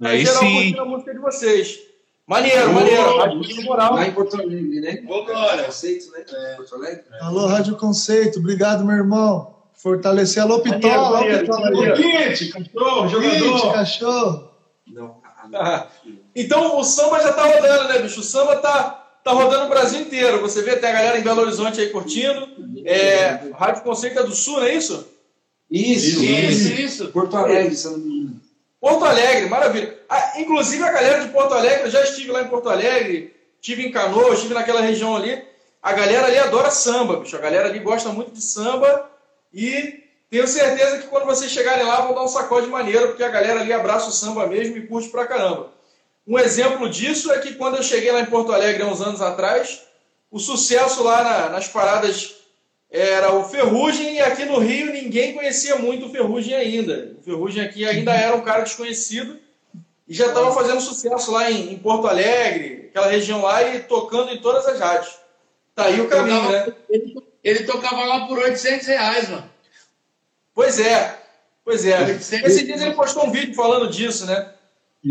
Aí 0.00 0.24
sim. 0.24 0.78
a 0.78 0.84
música 0.84 1.12
de 1.12 1.18
vocês. 1.18 1.80
Maneiro, 2.26 2.72
maneiro. 2.72 3.18
Rádio 3.18 3.64
Moral. 3.64 3.94
Lá 3.94 4.06
em 4.06 4.12
Porto 4.12 4.40
Alegre, 4.40 4.80
né? 4.80 5.02
Vambora. 5.08 5.64
Conceito, 5.64 6.10
né? 6.12 6.24
É. 6.28 6.54
Porto 6.54 6.74
Alegre. 6.76 7.04
Alô, 7.20 7.46
Rádio 7.46 7.76
Conceito. 7.76 8.38
Obrigado, 8.38 8.84
meu 8.84 8.96
irmão. 8.96 9.56
Fortalecer. 9.74 10.42
Alô, 10.42 10.60
Pitola. 10.60 11.18
Alô, 11.18 11.94
Kit, 11.94 12.48
cachorro, 12.48 13.08
jogador. 13.08 13.72
Cachorro. 13.72 14.50
Não. 14.86 15.20
Ah, 15.54 15.86
então 16.34 16.78
o 16.78 16.84
samba 16.84 17.20
já 17.20 17.32
tá 17.32 17.44
rodando, 17.44 17.88
né, 17.88 17.98
bicho? 18.00 18.20
O 18.20 18.24
samba 18.24 18.56
tá, 18.56 19.05
tá 19.26 19.32
rodando 19.32 19.64
o 19.64 19.68
Brasil 19.68 20.00
inteiro. 20.00 20.40
Você 20.40 20.62
vê, 20.62 20.76
tem 20.76 20.88
a 20.88 20.92
galera 20.92 21.18
em 21.18 21.22
Belo 21.22 21.42
Horizonte 21.42 21.80
aí 21.80 21.90
curtindo. 21.90 22.48
É, 22.84 23.50
Rádio 23.58 23.82
Conceito 23.82 24.20
é 24.20 24.22
do 24.22 24.32
Sul, 24.32 24.60
não 24.60 24.66
é 24.66 24.74
isso? 24.74 25.08
Isso, 25.68 26.22
isso, 26.22 26.68
isso. 26.68 26.80
isso. 26.80 27.08
Porto 27.08 27.36
Alegre, 27.36 27.74
se 27.74 27.88
não 27.88 27.98
me 27.98 28.20
engano. 28.20 28.40
Porto 28.80 29.04
Alegre, 29.04 29.48
maravilha. 29.48 29.98
Ah, 30.08 30.34
inclusive 30.38 30.80
a 30.84 30.92
galera 30.92 31.24
de 31.24 31.32
Porto 31.32 31.54
Alegre, 31.54 31.86
eu 31.86 31.90
já 31.90 32.04
estive 32.04 32.30
lá 32.30 32.42
em 32.42 32.46
Porto 32.46 32.68
Alegre, 32.68 33.34
estive 33.60 33.84
em 33.84 33.90
Canoa, 33.90 34.32
estive 34.32 34.54
naquela 34.54 34.80
região 34.80 35.16
ali. 35.16 35.42
A 35.82 35.92
galera 35.92 36.28
ali 36.28 36.38
adora 36.38 36.70
samba, 36.70 37.16
bicho. 37.16 37.34
A 37.34 37.40
galera 37.40 37.68
ali 37.68 37.80
gosta 37.80 38.10
muito 38.10 38.30
de 38.30 38.40
samba 38.40 39.10
e 39.52 40.04
tenho 40.30 40.46
certeza 40.46 40.98
que 40.98 41.08
quando 41.08 41.26
vocês 41.26 41.50
chegarem 41.50 41.84
lá 41.84 42.02
vão 42.02 42.14
dar 42.14 42.22
um 42.22 42.28
sacode 42.28 42.68
maneiro, 42.68 43.08
porque 43.08 43.24
a 43.24 43.28
galera 43.28 43.60
ali 43.60 43.72
abraça 43.72 44.08
o 44.08 44.12
samba 44.12 44.46
mesmo 44.46 44.76
e 44.76 44.86
curte 44.86 45.08
pra 45.08 45.26
caramba. 45.26 45.72
Um 46.26 46.38
exemplo 46.38 46.88
disso 46.88 47.32
é 47.32 47.38
que 47.38 47.54
quando 47.54 47.76
eu 47.76 47.82
cheguei 47.82 48.10
lá 48.10 48.20
em 48.20 48.26
Porto 48.26 48.52
Alegre 48.52 48.82
há 48.82 48.86
uns 48.86 49.00
anos 49.00 49.22
atrás, 49.22 49.82
o 50.30 50.40
sucesso 50.40 51.04
lá 51.04 51.22
na, 51.22 51.48
nas 51.50 51.68
paradas 51.68 52.34
era 52.90 53.32
o 53.32 53.44
Ferrugem 53.44 54.16
e 54.16 54.20
aqui 54.20 54.44
no 54.44 54.58
Rio 54.58 54.92
ninguém 54.92 55.34
conhecia 55.34 55.76
muito 55.76 56.06
o 56.06 56.10
Ferrugem 56.10 56.54
ainda. 56.54 57.14
O 57.18 57.22
Ferrugem 57.22 57.62
aqui 57.62 57.86
ainda 57.86 58.12
era 58.12 58.34
um 58.34 58.42
cara 58.42 58.62
desconhecido 58.62 59.38
e 60.08 60.14
já 60.14 60.26
estava 60.26 60.52
fazendo 60.52 60.80
sucesso 60.80 61.30
lá 61.30 61.50
em, 61.50 61.72
em, 61.72 61.78
Porto 61.78 62.06
Alegre, 62.06 62.86
aquela 62.90 63.08
região 63.08 63.42
lá 63.42 63.62
e 63.62 63.80
tocando 63.80 64.30
em 64.30 64.40
todas 64.40 64.66
as 64.66 64.80
rádios. 64.80 65.14
Tá 65.74 65.84
aí 65.84 66.00
o 66.00 66.08
caminho, 66.08 66.40
tocava, 66.40 66.66
né? 66.66 66.74
Ele, 66.88 67.16
ele, 67.44 67.64
tocava 67.64 68.04
lá 68.04 68.26
por 68.26 68.38
800 68.38 68.86
reais, 68.86 69.28
mano. 69.28 69.50
Pois 70.54 70.80
é, 70.80 71.18
pois 71.64 71.84
é. 71.84 72.12
Esse 72.12 72.64
dia 72.64 72.76
ele 72.76 72.94
postou 72.94 73.26
um 73.26 73.30
vídeo 73.30 73.54
falando 73.54 73.90
disso, 73.90 74.26
né? 74.26 74.52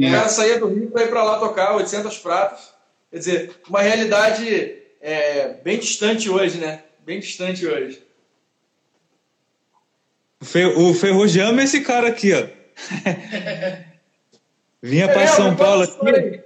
É. 0.02 0.08
O 0.08 0.12
cara 0.12 0.30
saía 0.30 0.60
do 0.60 0.68
Rio 0.68 0.92
para 0.92 1.04
ir 1.04 1.10
para 1.10 1.24
lá 1.24 1.40
tocar 1.40 1.76
800 1.76 2.18
pratos. 2.20 2.74
Quer 3.12 3.18
dizer, 3.20 3.62
uma 3.70 3.82
realidade 3.82 4.78
é, 5.02 5.54
bem 5.64 5.80
distante 5.80 6.30
hoje, 6.30 6.58
né? 6.58 6.84
bem 7.06 7.20
distante 7.20 7.66
hoje. 7.68 8.04
O 10.76 10.94
Ferrugem 10.94 11.42
ama 11.44 11.64
esse 11.64 11.82
cara 11.82 12.08
aqui, 12.08 12.34
ó. 12.34 12.48
Vinha 14.82 15.06
é, 15.06 15.14
para 15.14 15.28
São 15.28 15.56
Paulo 15.56 15.84
aqui. 15.84 16.44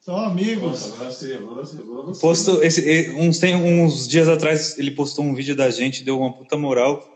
São 0.00 0.18
amigos. 0.18 0.92
Postou, 2.20 2.62
esse, 2.62 3.10
uns, 3.10 3.38
tem, 3.38 3.54
uns 3.54 4.08
dias 4.08 4.28
atrás 4.28 4.78
ele 4.78 4.90
postou 4.90 5.24
um 5.24 5.34
vídeo 5.34 5.56
da 5.56 5.70
gente, 5.70 6.04
deu 6.04 6.18
uma 6.18 6.32
puta 6.32 6.56
moral. 6.56 7.10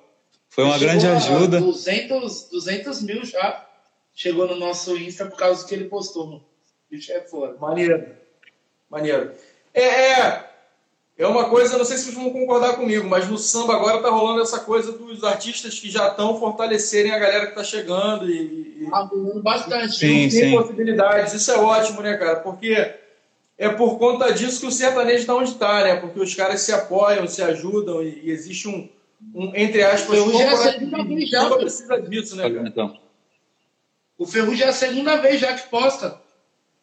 Foi 0.49 0.65
uma 0.65 0.79
grande 0.79 1.07
ajuda. 1.07 1.61
200, 1.61 2.49
200 2.51 3.03
mil 3.03 3.25
já 3.25 3.68
chegou 4.19 4.49
no 4.49 4.57
nosso 4.57 4.97
Insta 4.97 5.27
por 5.27 5.39
causa 5.39 5.65
que 5.65 5.73
ele 5.73 5.85
postou. 5.85 6.43
Bicho 6.91 7.13
é 7.13 7.21
fora. 7.21 7.57
Maneiro. 7.61 8.05
Maneiro. 8.91 9.31
É, 9.73 9.85
é, 9.85 10.51
é 11.17 11.27
uma 11.27 11.49
coisa, 11.49 11.79
não 11.79 11.85
sei 11.85 11.97
se 11.97 12.05
vocês 12.05 12.17
vão 12.17 12.33
concordar 12.33 12.75
comigo, 12.75 13.09
mas 13.09 13.29
no 13.29 13.39
samba 13.39 13.77
agora 13.77 14.03
tá 14.03 14.11
rolando 14.11 14.43
essa 14.43 14.59
coisa 14.59 14.91
dos 14.91 15.23
artistas 15.23 15.79
que 15.79 15.89
já 15.89 16.09
estão 16.09 16.41
fortalecerem 16.41 17.13
a 17.13 17.19
galera 17.19 17.47
que 17.47 17.55
tá 17.55 17.63
chegando 17.63 18.29
e, 18.29 18.83
e 18.83 18.89
ah, 18.93 19.09
bastante. 19.41 19.95
Sim, 19.95 20.29
tem 20.29 20.31
sim. 20.31 20.53
possibilidades. 20.53 21.35
Isso 21.35 21.53
é 21.53 21.57
ótimo, 21.57 22.03
né, 22.03 22.17
cara? 22.17 22.41
Porque 22.41 22.97
é 23.57 23.69
por 23.69 23.99
conta 24.01 24.33
disso 24.33 24.63
que 24.63 24.67
o 24.67 24.73
sertanejo 24.73 25.21
está 25.21 25.35
onde 25.37 25.51
está, 25.51 25.85
né? 25.85 25.95
Porque 25.95 26.19
os 26.19 26.35
caras 26.35 26.61
se 26.63 26.73
apoiam, 26.73 27.29
se 27.29 27.41
ajudam 27.41 28.03
e, 28.03 28.23
e 28.25 28.31
existe 28.33 28.67
um, 28.67 28.89
um, 29.33 29.55
entre 29.55 29.81
aspas, 29.85 30.19
o 30.19 30.25
Ferrugem 30.25 30.49
a 30.49 30.57
segunda 30.57 31.05
vez 31.05 31.31
já. 31.31 31.49
precisa 31.51 32.03
disso, 32.03 32.35
né, 32.35 32.51
cara? 32.51 32.69
Então. 32.69 33.08
O 34.19 34.27
Ferrugem 34.27 34.67
é 34.67 34.71
a 34.71 34.73
segunda 34.73 35.17
vez 35.19 35.41
já 35.41 35.55
que 35.55 35.69
posta. 35.69 36.21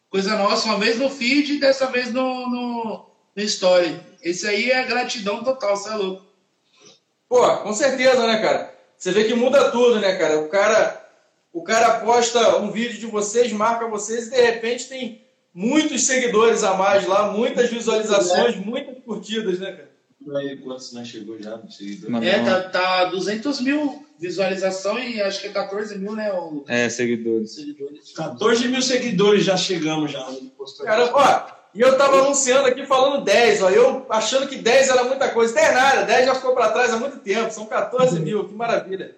Coisa 0.09 0.37
nossa, 0.37 0.69
uma 0.69 0.79
vez 0.79 0.97
no 0.97 1.09
feed 1.09 1.53
e 1.53 1.59
dessa 1.59 1.87
vez 1.87 2.13
no, 2.13 2.49
no, 2.49 3.05
no 3.35 3.43
story. 3.43 3.99
Esse 4.23 4.47
aí 4.47 4.71
é 4.71 4.85
gratidão 4.85 5.43
total, 5.43 5.75
você 5.75 5.89
é 5.89 5.95
louco. 5.95 6.25
Pô, 7.27 7.57
com 7.57 7.73
certeza, 7.73 8.25
né, 8.25 8.41
cara? 8.41 8.73
Você 8.97 9.11
vê 9.11 9.25
que 9.25 9.33
muda 9.33 9.69
tudo, 9.71 9.99
né, 9.99 10.15
cara? 10.15 10.39
O 10.39 10.47
cara, 10.47 11.09
o 11.51 11.61
cara 11.61 11.99
posta 11.99 12.57
um 12.59 12.71
vídeo 12.71 12.97
de 12.97 13.07
vocês, 13.07 13.51
marca 13.51 13.87
vocês 13.87 14.27
e 14.27 14.29
de 14.29 14.41
repente 14.41 14.87
tem 14.87 15.21
muitos 15.53 16.05
seguidores 16.05 16.63
a 16.63 16.75
mais 16.75 17.05
lá, 17.05 17.31
muitas 17.31 17.69
visualizações, 17.69 18.55
muitas 18.55 18.97
curtidas, 19.03 19.59
né, 19.59 19.73
cara? 19.73 19.84
Aí, 20.35 20.57
quantos 20.57 20.91
né, 20.93 21.05
chegou 21.05 21.41
já 21.41 21.61
seguidor? 21.69 22.23
É, 22.23 22.43
tá, 22.43 22.61
tá 22.69 23.05
200 23.05 23.61
mil 23.61 24.05
visualização 24.19 24.97
e 24.97 25.21
acho 25.21 25.41
que 25.41 25.47
é 25.47 25.51
14 25.51 25.97
mil, 25.97 26.13
né? 26.13 26.31
O... 26.33 26.63
É, 26.67 26.89
seguidores. 26.89 27.55
seguidores. 27.55 28.11
14 28.13 28.67
mil 28.67 28.81
seguidores 28.81 29.43
já 29.43 29.57
chegamos 29.57 30.11
já. 30.11 30.25
Cara, 30.83 31.11
ó, 31.13 31.55
e 31.73 31.81
eu 31.81 31.97
tava 31.97 32.19
anunciando 32.19 32.67
aqui 32.67 32.85
falando 32.85 33.23
10, 33.23 33.63
ó, 33.63 33.69
eu 33.69 34.05
achando 34.09 34.47
que 34.47 34.55
10 34.55 34.89
era 34.89 35.03
muita 35.03 35.29
coisa. 35.29 35.53
Não 35.53 35.61
é 35.61 35.71
nada, 35.73 36.03
10 36.03 36.25
já 36.25 36.35
ficou 36.35 36.53
para 36.53 36.71
trás 36.71 36.93
há 36.93 36.97
muito 36.97 37.19
tempo, 37.19 37.51
são 37.51 37.65
14 37.65 38.19
mil, 38.19 38.47
que 38.47 38.53
maravilha. 38.53 39.15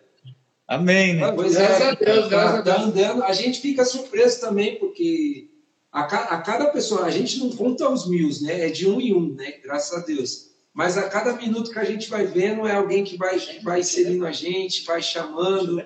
Amém, 0.68 1.16
né? 1.16 1.32
Pois 1.32 1.56
é, 1.56 1.66
graças 1.66 1.88
a 1.88 1.92
Deus, 1.94 2.28
graças 2.28 2.64
tá, 2.66 2.74
a 2.74 2.86
Deus. 2.88 3.22
a 3.22 3.32
gente 3.32 3.62
fica 3.62 3.86
surpreso 3.86 4.42
também, 4.42 4.78
porque 4.80 5.48
a, 5.92 6.02
a 6.02 6.42
cada 6.42 6.66
pessoa, 6.66 7.06
a 7.06 7.12
gente 7.12 7.40
não 7.40 7.52
conta 7.52 7.88
os 7.90 8.08
mil, 8.08 8.30
né? 8.42 8.68
É 8.68 8.70
de 8.70 8.88
um 8.88 9.00
em 9.00 9.14
um, 9.14 9.34
né? 9.34 9.54
Graças 9.64 9.98
a 9.98 10.06
Deus. 10.06 10.47
Mas 10.78 10.96
a 10.96 11.10
cada 11.10 11.34
minuto 11.34 11.72
que 11.72 11.80
a 11.80 11.84
gente 11.84 12.08
vai 12.08 12.28
vendo 12.28 12.68
é 12.68 12.76
alguém 12.76 13.04
que 13.04 13.18
vai, 13.18 13.42
vai 13.64 13.80
inserindo 13.80 14.28
a 14.28 14.32
gente, 14.32 14.86
vai 14.86 15.02
chamando, 15.02 15.84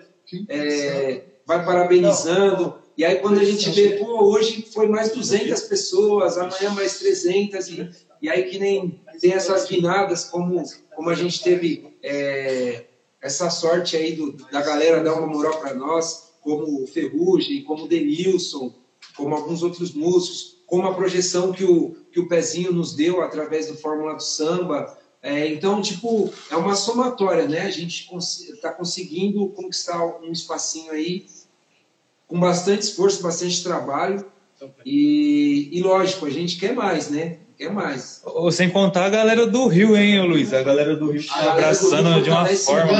é, 0.49 1.23
vai 1.45 1.63
parabenizando. 1.63 2.75
E 2.97 3.06
aí 3.06 3.19
quando 3.19 3.39
a 3.39 3.43
gente 3.45 3.69
vê, 3.69 3.91
pô, 3.91 4.21
hoje 4.25 4.67
foi 4.73 4.89
mais 4.89 5.13
200 5.13 5.62
pessoas, 5.62 6.38
amanhã 6.38 6.71
mais 6.71 6.99
300, 6.99 7.69
e, 7.69 7.89
e 8.21 8.30
aí 8.30 8.43
que 8.49 8.60
nem 8.60 9.01
tem 9.21 9.32
essas 9.32 9.69
vinadas, 9.69 10.25
como, 10.25 10.62
como 10.93 11.10
a 11.10 11.15
gente 11.15 11.41
teve 11.41 11.95
é, 12.04 12.84
essa 13.21 13.49
sorte 13.49 13.95
aí 13.95 14.12
do, 14.12 14.34
da 14.51 14.62
galera 14.62 15.01
dar 15.01 15.13
uma 15.13 15.25
moral 15.25 15.58
para 15.62 15.73
nós, 15.73 16.34
como 16.41 16.86
Ferrugem, 16.86 17.63
como 17.63 17.86
o 17.86 17.88
Denilson, 17.88 18.75
como 19.15 19.36
alguns 19.36 19.63
outros 19.63 19.93
músicos, 19.93 20.58
como 20.72 20.88
a 20.88 20.94
projeção 20.94 21.52
que 21.52 21.66
o, 21.66 21.98
que 22.14 22.20
o 22.22 22.30
Pezinho 22.30 22.72
nos 22.72 22.96
deu 22.96 23.22
através 23.22 23.68
do 23.68 23.76
Fórmula 23.76 24.16
do 24.16 24.24
Samba. 24.24 24.98
É, 25.22 25.50
então, 25.50 25.82
tipo, 25.82 26.34
é 26.50 26.56
uma 26.56 26.76
somatória, 26.76 27.46
né? 27.46 27.64
A 27.64 27.70
gente 27.70 28.08
está 28.54 28.72
conseguindo 28.72 29.50
conquistar 29.50 30.02
um 30.22 30.32
espacinho 30.32 30.94
aí 30.94 31.26
com 32.26 32.40
bastante 32.40 32.84
esforço, 32.84 33.22
bastante 33.22 33.62
trabalho. 33.62 34.26
E, 34.86 35.68
e 35.74 35.84
lógico, 35.84 36.26
a 36.26 36.30
gente 36.30 36.58
quer 36.58 36.74
mais, 36.74 37.10
né? 37.10 37.40
Quer 37.58 37.70
mais. 37.70 38.22
Ou, 38.24 38.50
sem 38.50 38.70
contar 38.70 39.08
a 39.08 39.10
galera 39.10 39.46
do 39.46 39.68
Rio, 39.68 39.98
hein, 39.98 40.26
Luiz? 40.26 40.54
A 40.54 40.64
galera 40.64 40.96
do 40.96 41.12
Rio 41.12 41.20
está 41.20 41.52
abraçando 41.52 42.14
Rio, 42.14 42.24
de 42.24 42.30
uma 42.30 42.46
forma. 42.46 42.94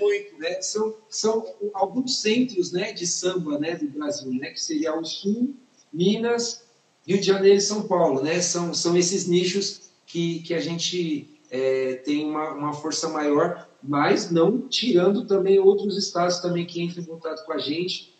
Muito, 0.00 0.38
né? 0.40 0.60
São, 0.60 0.96
são 1.08 1.46
alguns 1.72 2.20
centros 2.20 2.72
né, 2.72 2.92
de 2.92 3.06
samba 3.06 3.60
né, 3.60 3.76
do 3.76 3.86
Brasil, 3.90 4.32
né? 4.34 4.50
Que 4.50 4.60
seria 4.60 4.92
o 4.98 5.04
Sul, 5.04 5.54
Minas, 5.92 6.62
Rio 7.06 7.20
de 7.20 7.26
Janeiro 7.26 7.56
e 7.56 7.60
São 7.60 7.82
Paulo, 7.82 8.22
né? 8.22 8.40
São, 8.40 8.72
são 8.72 8.96
esses 8.96 9.26
nichos 9.26 9.90
que, 10.06 10.40
que 10.40 10.54
a 10.54 10.60
gente 10.60 11.40
é, 11.50 11.94
tem 11.96 12.24
uma, 12.24 12.50
uma 12.52 12.72
força 12.72 13.08
maior, 13.08 13.68
mas 13.82 14.30
não 14.30 14.68
tirando 14.68 15.26
também 15.26 15.58
outros 15.58 15.98
estados 15.98 16.38
também 16.38 16.64
que 16.64 16.82
entram 16.82 17.02
em 17.02 17.06
contato 17.06 17.44
com 17.44 17.52
a 17.52 17.58
gente. 17.58 18.12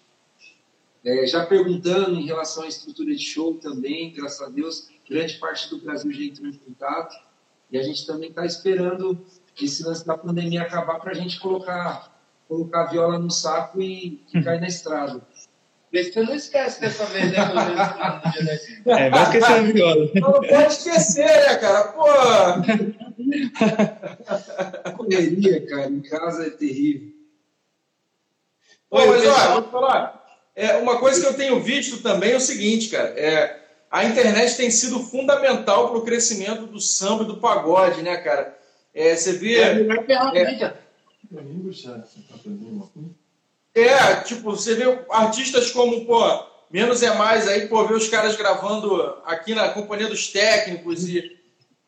É, 1.04 1.26
já 1.26 1.44
perguntando 1.44 2.18
em 2.18 2.26
relação 2.26 2.62
à 2.62 2.68
estrutura 2.68 3.14
de 3.14 3.24
show 3.24 3.54
também, 3.54 4.12
graças 4.12 4.40
a 4.40 4.48
Deus, 4.48 4.88
grande 5.08 5.34
parte 5.38 5.68
do 5.68 5.78
Brasil 5.78 6.12
já 6.12 6.22
entrou 6.22 6.48
em 6.48 6.52
contato. 6.52 7.16
E 7.70 7.78
a 7.78 7.82
gente 7.82 8.06
também 8.06 8.28
está 8.28 8.44
esperando 8.44 9.18
esse 9.60 9.82
lance 9.82 10.06
da 10.06 10.16
pandemia 10.16 10.62
acabar 10.62 11.00
para 11.00 11.12
a 11.12 11.14
gente 11.14 11.40
colocar, 11.40 12.20
colocar 12.48 12.82
a 12.82 12.86
viola 12.86 13.18
no 13.18 13.30
saco 13.30 13.80
e, 13.80 14.22
e 14.32 14.42
cair 14.42 14.60
na 14.60 14.66
estrada. 14.66 15.26
Vê 15.92 16.04
se 16.04 16.12
você 16.12 16.22
não 16.22 16.34
esquece 16.34 16.80
dessa 16.80 17.04
vez, 17.04 17.30
né? 17.30 17.38
é, 18.86 19.10
vai 19.10 19.22
esquecer 19.24 19.52
a 19.52 19.60
viola. 19.60 20.10
Não 20.14 20.32
pode 20.32 20.72
esquecer, 20.72 21.26
né, 21.26 21.56
cara? 21.56 21.88
Pô! 21.88 22.06
Correria, 24.96 25.66
cara, 25.66 25.90
em 25.90 26.00
casa 26.00 26.46
é 26.46 26.50
terrível. 26.50 27.12
Pô, 28.88 29.06
mas 29.06 29.20
olha, 29.20 29.52
vou 29.52 29.62
te 29.62 29.70
falar. 29.70 30.22
É, 30.56 30.76
uma 30.76 30.98
coisa 30.98 31.20
que 31.20 31.26
eu 31.26 31.34
tenho 31.34 31.60
visto 31.60 32.02
também 32.02 32.32
é 32.32 32.36
o 32.36 32.40
seguinte, 32.40 32.88
cara. 32.88 33.08
É, 33.10 33.60
a 33.90 34.06
internet 34.06 34.56
tem 34.56 34.70
sido 34.70 34.98
fundamental 35.00 35.90
para 35.90 35.98
o 35.98 36.04
crescimento 36.04 36.66
do 36.66 36.80
samba 36.80 37.24
e 37.24 37.26
do 37.26 37.36
pagode, 37.36 38.00
né, 38.00 38.16
cara? 38.16 38.58
É, 38.94 39.14
você 39.14 39.34
vê. 39.34 39.56
É, 39.56 39.72
é, 39.72 40.38
é, 40.38 40.74
tipo, 44.24 44.50
você 44.50 44.74
vê 44.74 44.84
artistas 45.10 45.70
como, 45.70 46.04
pô, 46.04 46.20
Menos 46.72 47.02
é 47.02 47.14
Mais 47.14 47.46
aí, 47.46 47.68
pô, 47.68 47.86
ver 47.86 47.94
os 47.94 48.08
caras 48.08 48.34
gravando 48.34 49.14
aqui 49.26 49.54
na 49.54 49.68
Companhia 49.68 50.08
dos 50.08 50.28
Técnicos 50.28 51.06
e, 51.06 51.38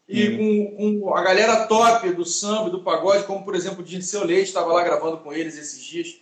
e 0.06 0.28
uhum. 0.28 0.76
com, 0.76 1.00
com, 1.00 1.14
a 1.14 1.22
galera 1.22 1.66
top 1.66 2.10
do 2.10 2.26
samba, 2.26 2.68
do 2.68 2.82
pagode, 2.82 3.24
como, 3.24 3.42
por 3.42 3.54
exemplo, 3.54 3.80
o 3.80 3.82
Dirceu 3.82 4.22
Leite 4.24 4.48
estava 4.48 4.70
lá 4.74 4.84
gravando 4.84 5.16
com 5.16 5.32
eles 5.32 5.56
esses 5.56 5.82
dias. 5.82 6.16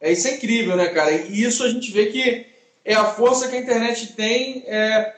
É, 0.00 0.10
isso 0.10 0.26
é 0.26 0.34
incrível, 0.34 0.76
né, 0.76 0.88
cara? 0.88 1.12
E 1.12 1.40
isso 1.40 1.62
a 1.62 1.68
gente 1.68 1.92
vê 1.92 2.06
que 2.06 2.44
é 2.84 2.94
a 2.94 3.04
força 3.04 3.46
que 3.46 3.54
a 3.54 3.60
internet 3.60 4.14
tem 4.14 4.64
é, 4.66 5.14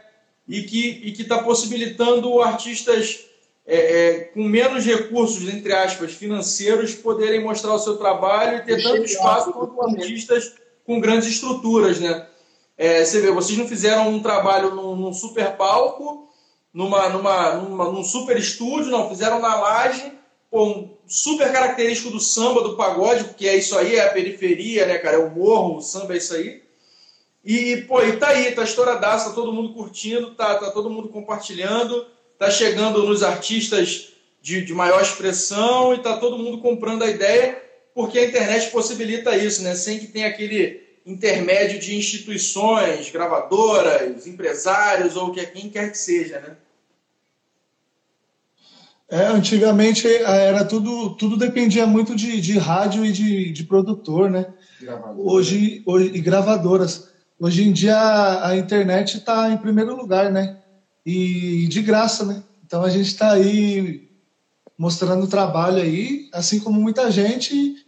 e 0.47 0.63
que 0.63 1.23
está 1.23 1.43
possibilitando 1.43 2.43
artistas 2.43 3.25
é, 3.67 3.77
é, 3.77 4.21
com 4.21 4.43
menos 4.43 4.85
recursos, 4.85 5.49
entre 5.49 5.73
aspas, 5.73 6.13
financeiros, 6.13 6.95
poderem 6.95 7.43
mostrar 7.43 7.75
o 7.75 7.79
seu 7.79 7.97
trabalho 7.97 8.59
e 8.59 8.65
ter 8.65 8.83
tanto 8.83 9.05
espaço 9.05 9.53
quanto 9.53 9.81
artistas 9.83 10.55
com 10.85 11.01
grandes 11.01 11.29
estruturas, 11.29 12.01
né? 12.01 12.27
É, 12.77 13.05
você 13.05 13.21
vê, 13.21 13.31
vocês 13.31 13.59
não 13.59 13.69
fizeram 13.69 14.09
um 14.09 14.23
trabalho 14.23 14.75
num, 14.75 14.97
num 14.97 15.13
super 15.13 15.57
palco, 15.57 16.29
numa, 16.73 17.11
numa, 17.11 17.55
numa, 17.55 17.93
num 17.93 18.03
super 18.03 18.37
estúdio, 18.39 18.91
não, 18.91 19.09
fizeram 19.09 19.39
na 19.39 19.55
laje, 19.55 20.13
pô, 20.51 20.65
um 20.65 20.97
super 21.07 21.53
característico 21.53 22.11
do 22.11 22.19
samba, 22.19 22.63
do 22.63 22.77
pagode, 22.77 23.25
porque 23.25 23.47
é 23.47 23.57
isso 23.57 23.77
aí, 23.77 23.97
é 23.97 24.07
a 24.07 24.13
periferia, 24.13 24.87
né, 24.87 24.99
cara? 24.99 25.17
É 25.17 25.21
o 25.21 25.31
morro, 25.31 25.77
o 25.77 25.83
samba 25.83 26.15
é 26.15 26.17
isso 26.17 26.35
aí. 26.35 26.63
E, 27.45 27.79
pô, 27.83 28.03
e 28.03 28.17
tá 28.17 28.29
aí, 28.29 28.53
tá 28.53 28.65
estouradaço, 28.65 29.29
tá 29.29 29.35
todo 29.35 29.53
mundo 29.53 29.75
curtindo, 29.75 30.35
tá, 30.35 30.55
tá 30.57 30.71
todo 30.71 30.91
mundo 30.91 31.09
compartilhando 31.09 32.07
está 32.41 32.51
chegando 32.51 33.07
nos 33.07 33.23
artistas 33.23 34.15
de, 34.41 34.65
de 34.65 34.73
maior 34.73 35.03
expressão 35.03 35.93
e 35.93 35.99
está 35.99 36.17
todo 36.17 36.39
mundo 36.39 36.63
comprando 36.63 37.03
a 37.03 37.11
ideia, 37.11 37.63
porque 37.95 38.19
a 38.19 38.25
internet 38.25 38.71
possibilita 38.71 39.37
isso, 39.37 39.63
né? 39.63 39.75
sem 39.75 39.99
que 39.99 40.07
tenha 40.07 40.29
aquele 40.29 40.81
intermédio 41.05 41.79
de 41.79 41.95
instituições, 41.95 43.11
gravadoras, 43.11 44.27
empresários 44.27 45.17
ou 45.17 45.33
que 45.33 45.45
quem 45.45 45.69
quer 45.69 45.91
que 45.91 45.99
seja. 45.99 46.41
Né? 46.41 46.57
É, 49.11 49.27
antigamente 49.27 50.09
é, 50.09 50.23
era 50.23 50.65
tudo, 50.65 51.11
tudo 51.17 51.37
dependia 51.37 51.87
muito 51.87 52.17
de, 52.17 52.41
de 52.41 52.57
rádio 52.57 53.05
e 53.05 53.13
de, 53.13 53.53
de 53.53 53.65
produtor, 53.65 54.31
né? 54.31 54.47
Hoje, 55.19 55.83
hoje, 55.85 56.13
e 56.15 56.21
gravadoras. 56.21 57.11
Hoje 57.39 57.69
em 57.69 57.73
dia 57.73 57.97
a, 57.97 58.51
a 58.51 58.57
internet 58.57 59.19
está 59.19 59.51
em 59.51 59.59
primeiro 59.59 59.95
lugar, 59.95 60.31
né? 60.31 60.60
E 61.11 61.67
de 61.67 61.83
graça, 61.83 62.25
né? 62.25 62.43
Então 62.65 62.85
a 62.85 62.89
gente 62.89 63.09
está 63.09 63.33
aí 63.33 64.09
mostrando 64.79 65.25
o 65.25 65.29
trabalho 65.29 65.83
aí, 65.83 66.29
assim 66.33 66.61
como 66.61 66.81
muita 66.81 67.11
gente, 67.11 67.85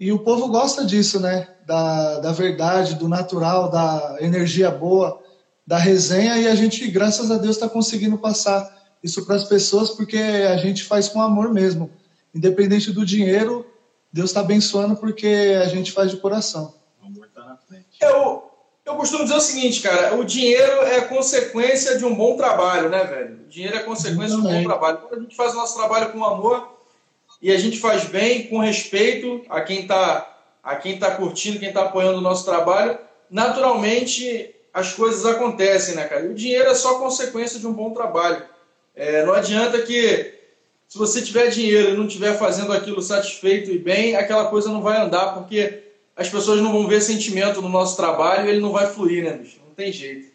e 0.00 0.10
o 0.10 0.20
povo 0.20 0.48
gosta 0.48 0.84
disso, 0.84 1.20
né? 1.20 1.48
Da, 1.66 2.18
da 2.20 2.32
verdade, 2.32 2.94
do 2.94 3.08
natural, 3.08 3.70
da 3.70 4.16
energia 4.20 4.70
boa, 4.70 5.22
da 5.66 5.76
resenha, 5.76 6.38
e 6.38 6.48
a 6.48 6.54
gente, 6.54 6.90
graças 6.90 7.30
a 7.30 7.36
Deus, 7.36 7.56
está 7.56 7.68
conseguindo 7.68 8.16
passar 8.16 8.74
isso 9.02 9.24
para 9.26 9.36
as 9.36 9.44
pessoas, 9.44 9.90
porque 9.90 10.16
a 10.16 10.56
gente 10.56 10.82
faz 10.82 11.08
com 11.08 11.20
amor 11.20 11.52
mesmo. 11.52 11.90
Independente 12.34 12.90
do 12.90 13.04
dinheiro, 13.04 13.66
Deus 14.10 14.30
está 14.30 14.40
abençoando 14.40 14.96
porque 14.96 15.60
a 15.62 15.68
gente 15.68 15.92
faz 15.92 16.10
de 16.10 16.16
coração. 16.16 16.74
O 17.02 17.06
amor 17.06 17.26
está 17.26 17.44
na 17.44 17.56
frente. 17.56 17.98
Eu, 18.00 18.41
eu 18.92 18.96
costumo 18.96 19.24
dizer 19.24 19.36
o 19.36 19.40
seguinte, 19.40 19.80
cara, 19.80 20.14
o 20.14 20.24
dinheiro 20.24 20.82
é 20.82 21.00
consequência 21.02 21.98
de 21.98 22.04
um 22.04 22.14
bom 22.14 22.36
trabalho, 22.36 22.88
né, 22.88 23.04
velho? 23.04 23.40
O 23.44 23.48
dinheiro 23.48 23.76
é 23.76 23.80
consequência 23.80 24.36
de 24.36 24.42
um 24.46 24.50
bom 24.50 24.62
trabalho. 24.62 24.98
Quando 24.98 25.20
a 25.20 25.22
gente 25.22 25.36
faz 25.36 25.52
o 25.52 25.56
nosso 25.56 25.76
trabalho 25.76 26.12
com 26.12 26.24
amor 26.24 26.68
e 27.40 27.50
a 27.50 27.58
gente 27.58 27.78
faz 27.80 28.04
bem, 28.04 28.46
com 28.46 28.58
respeito 28.58 29.42
a 29.48 29.60
quem 29.60 29.80
está 29.80 30.28
a 30.62 30.76
quem 30.76 30.96
tá 30.96 31.10
curtindo, 31.10 31.58
quem 31.58 31.70
está 31.70 31.82
apoiando 31.82 32.18
o 32.18 32.22
nosso 32.22 32.44
trabalho, 32.44 32.96
naturalmente 33.28 34.54
as 34.72 34.92
coisas 34.92 35.26
acontecem, 35.26 35.96
né, 35.96 36.04
cara? 36.04 36.24
E 36.24 36.28
o 36.28 36.34
dinheiro 36.34 36.70
é 36.70 36.74
só 36.74 37.00
consequência 37.00 37.58
de 37.58 37.66
um 37.66 37.72
bom 37.72 37.90
trabalho. 37.90 38.44
É, 38.94 39.24
não 39.24 39.34
adianta 39.34 39.82
que 39.82 40.34
se 40.86 40.96
você 40.96 41.20
tiver 41.20 41.48
dinheiro 41.48 41.90
e 41.90 41.96
não 41.96 42.06
estiver 42.06 42.38
fazendo 42.38 42.72
aquilo 42.72 43.02
satisfeito 43.02 43.70
e 43.70 43.78
bem, 43.78 44.14
aquela 44.14 44.44
coisa 44.46 44.70
não 44.70 44.82
vai 44.82 45.00
andar, 45.00 45.34
porque 45.34 45.82
as 46.16 46.28
pessoas 46.28 46.60
não 46.60 46.72
vão 46.72 46.86
ver 46.86 47.00
sentimento 47.00 47.62
no 47.62 47.68
nosso 47.68 47.96
trabalho 47.96 48.46
e 48.46 48.50
ele 48.50 48.60
não 48.60 48.72
vai 48.72 48.86
fluir, 48.86 49.24
né, 49.24 49.32
bicho? 49.32 49.60
Não 49.66 49.74
tem 49.74 49.92
jeito. 49.92 50.30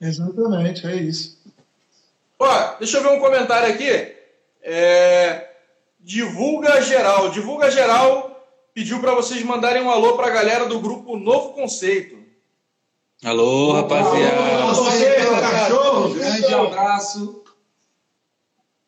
Exatamente, 0.00 0.86
é 0.86 0.96
isso. 0.96 1.38
Ó, 2.38 2.76
deixa 2.78 2.98
eu 2.98 3.02
ver 3.02 3.08
um 3.10 3.20
comentário 3.20 3.72
aqui. 3.72 4.14
É... 4.62 5.50
Divulga 6.00 6.80
Geral. 6.82 7.30
Divulga 7.30 7.70
Geral 7.70 8.26
pediu 8.74 9.00
para 9.00 9.14
vocês 9.14 9.42
mandarem 9.42 9.82
um 9.82 9.90
alô 9.90 10.16
para 10.16 10.26
a 10.26 10.30
galera 10.30 10.66
do 10.66 10.78
grupo 10.80 11.16
Novo 11.16 11.54
Conceito. 11.54 12.18
Alô, 13.24 13.72
rapaziada. 13.72 14.74
Você, 14.74 15.14
cachorro. 15.14 16.14
Grande 16.14 16.54
abraço. 16.54 17.42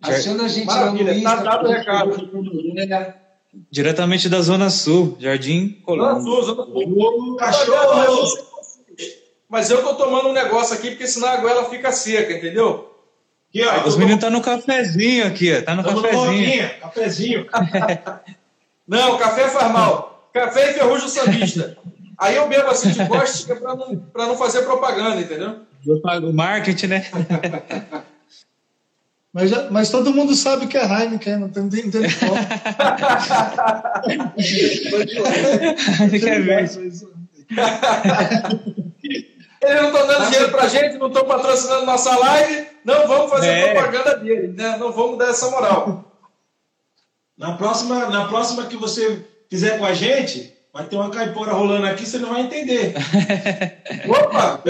Achando 0.03 0.42
a 0.44 0.48
gente 0.48 0.66
Maravilha, 0.66 1.12
lá 1.12 1.14
no 1.14 1.22
tá 1.22 1.33
Insta, 1.33 1.44
dado 1.44 1.66
o 1.66 1.72
recado. 1.72 3.28
Diretamente 3.71 4.29
da 4.29 4.41
Zona 4.41 4.71
Sul, 4.71 5.17
Jardim 5.19 5.69
Zona 5.69 5.83
Colombo. 5.85 6.23
Sul, 6.23 6.43
Zona 6.43 6.65
Sul. 6.65 7.37
Cachorro. 7.37 8.49
Mas 9.49 9.71
eu 9.71 9.83
tô 9.83 9.95
tomando 9.95 10.29
um 10.29 10.33
negócio 10.33 10.75
aqui, 10.75 10.91
porque 10.91 11.07
senão 11.07 11.29
a 11.29 11.37
goela 11.39 11.65
fica 11.71 11.91
seca, 11.91 12.33
entendeu? 12.35 12.95
Aqui, 13.49 13.65
ó. 13.65 13.87
Os 13.87 13.97
meninos 13.97 14.21
tá 14.21 14.29
no 14.29 14.43
cafezinho 14.43 15.27
aqui, 15.27 15.57
ó. 15.57 15.63
Tá 15.63 15.75
no 15.75 15.83
Tamo 15.83 15.97
no 15.97 16.03
cafezinho. 16.03 16.31
Moquinha, 16.31 16.69
cafezinho. 16.81 17.47
Não, 18.87 19.19
café 19.19 19.49
faz 19.49 19.73
mal. 19.73 20.31
Café 20.33 20.71
enferruja 20.71 21.07
o 21.07 21.09
sambista. 21.09 21.77
Aí 22.19 22.37
eu 22.37 22.49
bebo 22.49 22.69
assim 22.71 22.91
de 22.91 23.07
costa 23.07 23.55
para 23.55 23.77
não, 23.77 23.97
pra 23.97 24.27
não 24.27 24.37
fazer 24.37 24.63
propaganda, 24.63 25.21
entendeu? 25.21 25.61
O 25.87 26.33
marketing, 26.33 26.87
né? 26.89 27.07
Mas, 29.38 29.51
já- 29.51 29.70
mas 29.70 29.88
todo 29.88 30.12
mundo 30.12 30.35
sabe 30.35 30.66
que 30.66 30.77
é 30.77 30.83
Heineken, 30.85 31.37
não 31.37 31.48
tem, 31.48 31.62
não 31.62 31.70
tem, 31.70 31.88
tem 31.88 32.03
como. 32.18 32.35
Ver? 36.09 36.62
Eles 36.64 37.03
não 39.83 39.88
estão 39.88 40.07
dando 40.09 40.24
dinheiro 40.27 40.51
pra 40.51 40.66
gente, 40.68 40.98
não 40.98 41.07
estão 41.07 41.24
patrocinando 41.24 41.87
nossa 41.87 42.16
live, 42.18 42.66
não 42.85 43.07
vamos 43.07 43.31
fazer 43.31 43.48
É. 43.48 43.72
propaganda 43.74 44.16
deles, 44.16 44.57
né? 44.57 44.77
Não 44.77 44.90
vamos 44.92 45.18
dar 45.18 45.29
essa 45.31 45.48
moral. 45.51 46.05
Na 47.37 47.53
próxima, 47.57 48.07
na 48.07 48.27
próxima 48.27 48.66
que 48.66 48.77
você 48.77 49.24
fizer 49.48 49.79
com 49.79 49.85
a 49.87 49.94
gente, 49.94 50.53
vai 50.74 50.85
ter 50.85 50.96
uma 50.96 51.11
caipora 51.11 51.53
rolando 51.53 51.87
aqui, 51.87 52.05
você 52.05 52.18
não 52.18 52.31
vai 52.31 52.40
entender. 52.42 52.94
Opa! 54.09 54.61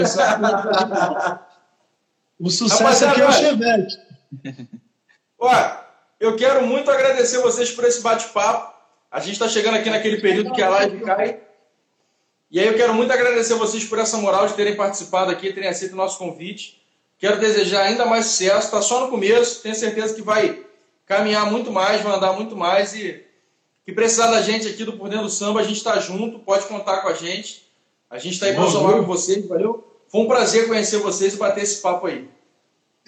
O 2.39 2.49
sucesso 2.51 2.83
Rapaziada, 2.83 3.13
aqui 3.13 3.21
é 3.21 3.27
o. 3.27 3.31
Chevette. 3.31 4.08
Ó, 5.39 5.51
eu 6.19 6.35
quero 6.35 6.65
muito 6.65 6.91
agradecer 6.91 7.39
vocês 7.39 7.71
por 7.71 7.85
esse 7.85 8.01
bate-papo. 8.01 8.73
A 9.09 9.19
gente 9.19 9.33
está 9.33 9.47
chegando 9.47 9.75
aqui 9.75 9.89
naquele 9.89 10.21
período 10.21 10.53
que 10.53 10.61
a 10.61 10.69
live 10.69 11.01
cai. 11.01 11.39
E 12.51 12.59
aí 12.59 12.67
eu 12.67 12.75
quero 12.75 12.93
muito 12.93 13.11
agradecer 13.11 13.53
vocês 13.55 13.85
por 13.85 13.99
essa 13.99 14.17
moral 14.17 14.47
de 14.47 14.53
terem 14.53 14.75
participado 14.75 15.31
aqui, 15.31 15.53
terem 15.53 15.69
aceito 15.69 15.93
o 15.93 15.97
nosso 15.97 16.17
convite. 16.17 16.81
Quero 17.17 17.39
desejar 17.39 17.83
ainda 17.83 18.05
mais 18.05 18.25
sucesso. 18.25 18.65
Está 18.65 18.81
só 18.81 19.01
no 19.01 19.09
começo. 19.09 19.61
Tenho 19.61 19.75
certeza 19.75 20.13
que 20.13 20.21
vai 20.21 20.63
caminhar 21.05 21.49
muito 21.51 21.71
mais, 21.71 22.01
vai 22.01 22.15
andar 22.15 22.33
muito 22.33 22.55
mais. 22.55 22.93
E 22.93 23.23
que 23.85 23.91
precisar 23.91 24.31
da 24.31 24.41
gente 24.41 24.67
aqui 24.67 24.83
do 24.83 24.93
Por 24.93 25.09
Dentro 25.09 25.25
do 25.25 25.31
Samba, 25.31 25.59
a 25.59 25.63
gente 25.63 25.77
está 25.77 25.99
junto. 25.99 26.39
Pode 26.39 26.65
contar 26.65 27.01
com 27.01 27.07
a 27.07 27.13
gente. 27.13 27.67
A 28.09 28.17
gente 28.17 28.33
está 28.33 28.47
aí 28.47 28.55
para 28.55 28.67
somar 28.67 28.95
com 28.95 29.03
vocês, 29.03 29.45
valeu? 29.47 29.85
Foi 30.07 30.21
um 30.21 30.27
prazer 30.27 30.67
conhecer 30.67 30.97
vocês 30.97 31.35
e 31.35 31.37
bater 31.37 31.63
esse 31.63 31.81
papo 31.81 32.07
aí. 32.07 32.27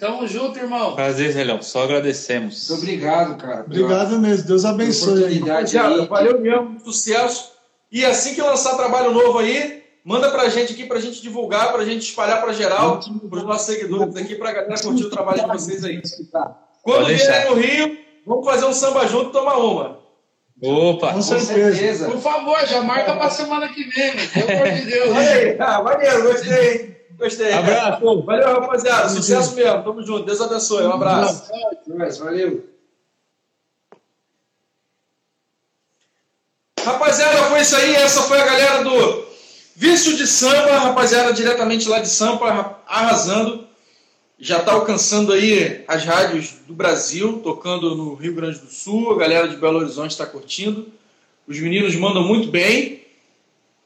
Tamo 0.02 0.26
junto, 0.26 0.58
irmão. 0.58 0.96
Prazer, 0.96 1.32
Relhão. 1.32 1.62
Só 1.62 1.84
agradecemos. 1.84 2.68
Muito 2.68 2.82
obrigado, 2.82 3.36
cara. 3.36 3.60
Obrigado 3.60 4.18
mesmo. 4.18 4.48
Deus 4.48 4.64
abençoe. 4.64 5.12
aí. 5.12 5.36
oportunidade 5.36 5.78
aí. 5.78 6.06
valeu 6.08 6.40
mesmo, 6.40 6.80
sucesso. 6.80 7.52
E 7.92 8.04
assim 8.04 8.34
que 8.34 8.42
lançar 8.42 8.76
trabalho 8.76 9.12
novo 9.12 9.38
aí, 9.38 9.84
manda 10.04 10.28
pra 10.32 10.48
gente 10.48 10.72
aqui 10.72 10.86
pra 10.86 10.98
gente 10.98 11.22
divulgar, 11.22 11.72
pra 11.72 11.84
gente 11.84 12.02
espalhar 12.02 12.42
pra 12.42 12.52
geral, 12.52 12.98
pros 13.30 13.44
nossos 13.44 13.64
seguidores 13.64 14.16
aqui, 14.16 14.34
pra 14.34 14.50
galera 14.50 14.82
curtir 14.82 15.04
o 15.04 15.10
trabalho 15.10 15.40
de 15.40 15.46
vocês 15.46 15.84
aí. 15.84 16.02
Quando 16.82 17.06
vierem 17.06 17.50
no 17.50 17.54
Rio, 17.54 17.98
vamos 18.26 18.44
fazer 18.44 18.64
um 18.64 18.72
samba 18.72 19.06
junto 19.06 19.28
e 19.28 19.32
tomar 19.32 19.56
uma. 19.58 20.00
Opa! 20.60 21.12
Com 21.12 21.22
certeza. 21.22 21.76
certeza. 21.76 22.10
Por 22.10 22.18
favor, 22.18 22.58
já 22.66 22.82
marca 22.82 23.14
pra 23.14 23.30
semana 23.30 23.68
que 23.68 23.84
vem, 23.84 24.16
meu. 24.16 24.28
Pelo 24.28 24.50
amor 24.50 24.72
de 24.72 24.84
Deus. 24.84 25.16
Aí, 25.16 25.56
ah, 25.60 25.80
maneiro, 25.80 26.22
gostei? 26.24 26.91
Gostei. 27.22 27.52
Abraço. 27.52 28.22
Valeu, 28.22 28.60
rapaziada. 28.60 29.08
Sucesso 29.08 29.54
mesmo. 29.54 29.84
Tamo 29.84 30.02
junto. 30.04 30.24
Deus 30.24 30.40
abençoe. 30.40 30.84
Um 30.84 30.92
abraço. 30.92 31.44
Valeu. 32.18 32.68
Rapaziada, 36.84 37.44
foi 37.44 37.60
isso 37.60 37.76
aí. 37.76 37.94
Essa 37.94 38.22
foi 38.22 38.40
a 38.40 38.44
galera 38.44 38.82
do 38.82 39.24
Vício 39.76 40.16
de 40.16 40.26
Samba, 40.26 40.78
rapaziada, 40.78 41.32
diretamente 41.32 41.88
lá 41.88 42.00
de 42.00 42.08
Sampa, 42.08 42.80
arrasando. 42.88 43.68
Já 44.36 44.58
está 44.58 44.72
alcançando 44.72 45.32
aí 45.32 45.84
as 45.86 46.04
rádios 46.04 46.54
do 46.66 46.74
Brasil, 46.74 47.40
tocando 47.44 47.94
no 47.94 48.14
Rio 48.14 48.34
Grande 48.34 48.58
do 48.58 48.66
Sul. 48.66 49.12
A 49.12 49.18
galera 49.18 49.46
de 49.46 49.56
Belo 49.56 49.78
Horizonte 49.78 50.10
está 50.10 50.26
curtindo. 50.26 50.88
Os 51.46 51.56
meninos 51.60 51.94
mandam 51.94 52.24
muito 52.24 52.48
bem. 52.50 53.04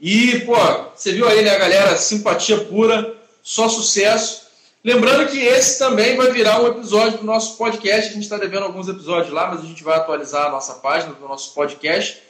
E, 0.01 0.40
pô, 0.40 0.55
você 0.94 1.12
viu 1.12 1.29
aí, 1.29 1.42
né, 1.42 1.51
a 1.51 1.59
galera? 1.59 1.96
Simpatia 1.96 2.64
pura, 2.64 3.15
só 3.46 3.68
sucesso. 3.68 4.42
Lembrando 4.82 5.30
que 5.30 5.38
esse 5.38 5.78
também 5.78 6.16
vai 6.16 6.32
virar 6.32 6.61
um 6.61 6.66
episódio 6.66 7.18
do 7.18 7.24
nosso 7.24 7.56
podcast. 7.56 8.11
A 8.11 8.12
gente 8.12 8.24
está 8.24 8.37
devendo 8.37 8.64
alguns 8.64 8.88
episódios 8.88 9.32
lá, 9.32 9.46
mas 9.46 9.61
a 9.61 9.66
gente 9.68 9.85
vai 9.85 9.96
atualizar 9.96 10.46
a 10.46 10.50
nossa 10.50 10.74
página 10.74 11.14
do 11.14 11.28
nosso 11.28 11.54
podcast 11.54 12.20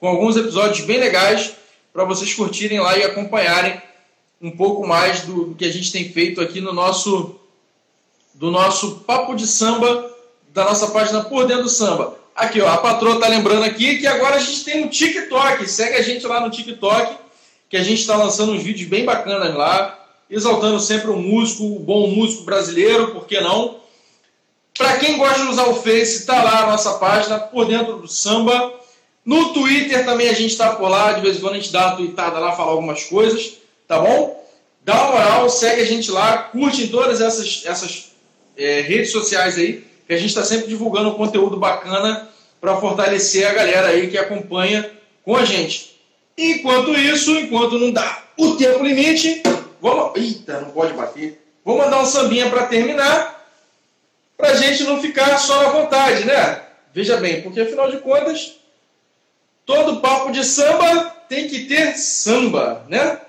com 0.00 0.08
alguns 0.08 0.36
episódios 0.36 0.84
bem 0.84 0.98
legais 0.98 1.54
para 1.92 2.02
vocês 2.02 2.34
curtirem 2.34 2.80
lá 2.80 2.98
e 2.98 3.04
acompanharem 3.04 3.80
um 4.42 4.50
pouco 4.50 4.84
mais 4.84 5.20
do, 5.22 5.54
que 5.54 5.64
a 5.64 5.72
gente 5.72 5.92
tem 5.92 6.10
feito 6.12 6.40
aqui 6.40 6.60
no 6.60 6.72
nosso 6.72 7.38
do 8.34 8.50
nosso 8.50 8.96
papo 9.06 9.36
de 9.36 9.46
samba 9.46 10.12
da 10.48 10.64
nossa 10.64 10.88
página 10.88 11.22
por 11.22 11.46
dentro 11.46 11.62
do 11.62 11.70
samba. 11.70 12.18
Aqui, 12.34 12.60
ó, 12.60 12.68
a 12.68 12.78
patroa 12.78 13.20
tá 13.20 13.28
lembrando 13.28 13.62
aqui 13.62 13.98
que 13.98 14.08
agora 14.08 14.34
a 14.34 14.40
gente 14.40 14.64
tem 14.64 14.84
um 14.84 14.88
TikTok. 14.88 15.70
Segue 15.70 15.94
a 15.94 16.02
gente 16.02 16.26
lá 16.26 16.40
no 16.40 16.50
TikTok, 16.50 17.16
que 17.70 17.76
a 17.76 17.82
gente 17.84 18.00
está 18.00 18.16
lançando 18.16 18.50
uns 18.50 18.62
vídeos 18.64 18.88
bem 18.88 19.04
bacanas 19.04 19.54
lá, 19.54 20.03
exaltando 20.28 20.80
sempre 20.80 21.10
o 21.10 21.16
músico, 21.16 21.64
o 21.64 21.78
bom 21.78 22.08
músico 22.08 22.44
brasileiro, 22.44 23.08
por 23.08 23.26
que 23.26 23.40
não? 23.40 23.76
Para 24.76 24.96
quem 24.96 25.16
gosta 25.16 25.40
de 25.40 25.48
usar 25.48 25.68
o 25.68 25.76
Face, 25.76 26.26
tá 26.26 26.42
lá 26.42 26.64
a 26.64 26.66
nossa 26.66 26.94
página 26.94 27.38
por 27.38 27.66
dentro 27.66 27.98
do 27.98 28.08
samba. 28.08 28.74
No 29.24 29.52
Twitter 29.52 30.04
também 30.04 30.28
a 30.28 30.32
gente 30.32 30.50
está 30.50 30.74
por 30.74 30.88
lá, 30.88 31.12
de 31.12 31.20
vez 31.20 31.36
em 31.36 31.40
quando 31.40 31.54
a 31.54 31.58
gente 31.58 31.72
dá 31.72 31.88
uma 31.88 31.96
tweetada 31.96 32.38
lá, 32.38 32.52
falar 32.52 32.72
algumas 32.72 33.04
coisas, 33.04 33.54
tá 33.86 33.98
bom? 33.98 34.44
Dá 34.84 34.94
uma 34.94 35.12
moral, 35.12 35.48
segue 35.48 35.80
a 35.80 35.86
gente 35.86 36.10
lá, 36.10 36.38
curte 36.38 36.82
em 36.82 36.88
todas 36.88 37.20
essas, 37.20 37.62
essas 37.64 38.12
é, 38.56 38.80
redes 38.80 39.12
sociais 39.12 39.56
aí, 39.56 39.84
que 40.06 40.12
a 40.12 40.16
gente 40.16 40.28
está 40.28 40.44
sempre 40.44 40.66
divulgando 40.66 41.10
um 41.10 41.14
conteúdo 41.14 41.56
bacana 41.56 42.28
para 42.60 42.76
fortalecer 42.76 43.46
a 43.46 43.54
galera 43.54 43.88
aí 43.88 44.08
que 44.08 44.18
acompanha 44.18 44.90
com 45.24 45.36
a 45.36 45.44
gente. 45.44 46.00
Enquanto 46.36 46.92
isso, 46.92 47.30
enquanto 47.38 47.78
não 47.78 47.92
dá 47.92 48.24
o 48.36 48.56
tempo 48.56 48.84
limite, 48.84 49.42
vamos. 49.84 50.16
Eita, 50.16 50.62
não 50.62 50.70
pode 50.70 50.94
bater. 50.94 51.38
Vou 51.62 51.76
mandar 51.76 52.00
um 52.00 52.06
sambinha 52.06 52.48
para 52.48 52.66
terminar, 52.66 53.46
para 54.34 54.48
a 54.48 54.54
gente 54.54 54.82
não 54.84 55.00
ficar 55.00 55.36
só 55.38 55.62
na 55.62 55.68
vontade, 55.68 56.24
né? 56.24 56.62
Veja 56.94 57.18
bem, 57.18 57.42
porque 57.42 57.60
afinal 57.60 57.90
de 57.90 57.98
contas, 57.98 58.56
todo 59.66 60.00
papo 60.00 60.32
de 60.32 60.42
samba 60.42 61.14
tem 61.28 61.48
que 61.48 61.66
ter 61.66 61.98
samba, 61.98 62.84
né? 62.88 63.20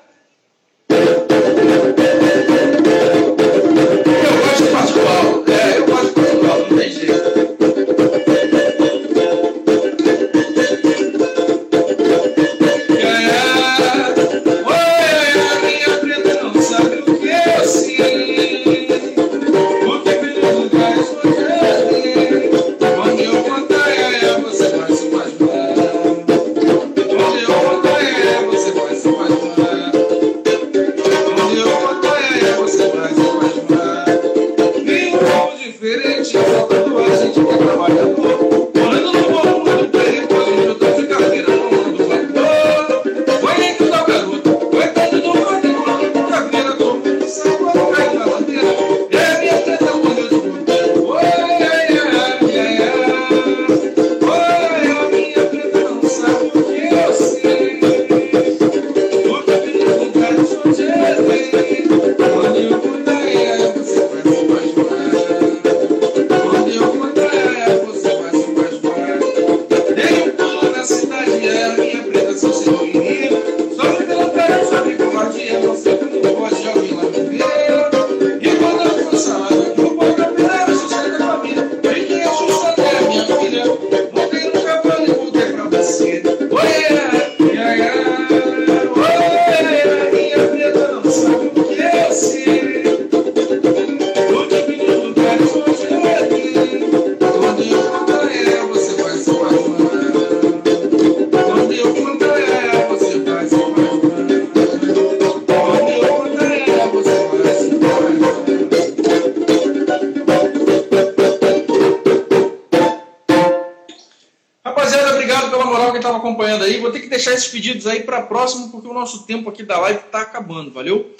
Esses 117.35 117.47
pedidos 117.47 117.85
aí 117.85 118.03
para 118.03 118.21
próximo, 118.23 118.69
porque 118.69 118.87
o 118.87 118.93
nosso 118.93 119.23
tempo 119.23 119.49
aqui 119.49 119.63
da 119.63 119.79
live 119.79 119.99
está 119.99 120.21
acabando, 120.21 120.71
valeu? 120.71 121.13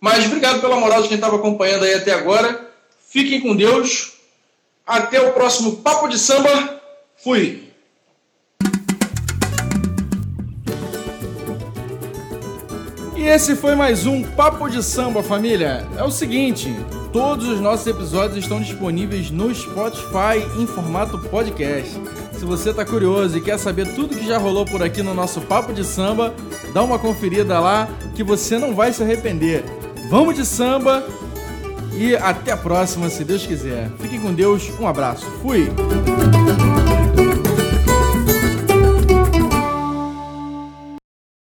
Mas 0.00 0.26
obrigado 0.26 0.60
pela 0.60 0.76
moral 0.76 1.02
de 1.02 1.08
quem 1.08 1.16
estava 1.16 1.36
acompanhando 1.36 1.84
aí 1.84 1.94
até 1.94 2.12
agora. 2.12 2.70
Fiquem 3.08 3.40
com 3.40 3.56
Deus. 3.56 4.14
Até 4.86 5.20
o 5.20 5.32
próximo 5.32 5.76
Papo 5.78 6.08
de 6.08 6.18
Samba. 6.18 6.80
Fui! 7.16 7.68
E 13.16 13.24
esse 13.24 13.56
foi 13.56 13.74
mais 13.74 14.06
um 14.06 14.22
Papo 14.22 14.68
de 14.68 14.82
Samba, 14.82 15.22
família. 15.22 15.86
É 15.98 16.04
o 16.04 16.10
seguinte, 16.10 16.68
todos 17.12 17.48
os 17.48 17.60
nossos 17.60 17.86
episódios 17.86 18.38
estão 18.38 18.60
disponíveis 18.60 19.30
no 19.30 19.52
Spotify 19.52 20.38
em 20.56 20.66
formato 20.66 21.18
podcast. 21.28 21.92
Se 22.38 22.44
você 22.44 22.72
tá 22.72 22.84
curioso 22.84 23.36
e 23.36 23.40
quer 23.40 23.58
saber 23.58 23.94
tudo 23.94 24.14
que 24.14 24.24
já 24.24 24.38
rolou 24.38 24.64
por 24.64 24.80
aqui 24.80 25.02
no 25.02 25.12
nosso 25.12 25.40
Papo 25.40 25.72
de 25.72 25.84
Samba, 25.84 26.32
dá 26.72 26.84
uma 26.84 26.96
conferida 26.96 27.58
lá 27.58 27.88
que 28.14 28.22
você 28.22 28.56
não 28.56 28.76
vai 28.76 28.92
se 28.92 29.02
arrepender. 29.02 29.64
Vamos 30.08 30.36
de 30.36 30.46
samba 30.46 31.04
e 31.92 32.14
até 32.14 32.52
a 32.52 32.56
próxima, 32.56 33.10
se 33.10 33.24
Deus 33.24 33.44
quiser. 33.44 33.90
Fiquem 33.98 34.20
com 34.20 34.32
Deus, 34.32 34.70
um 34.78 34.86
abraço. 34.86 35.26
Fui! 35.42 35.68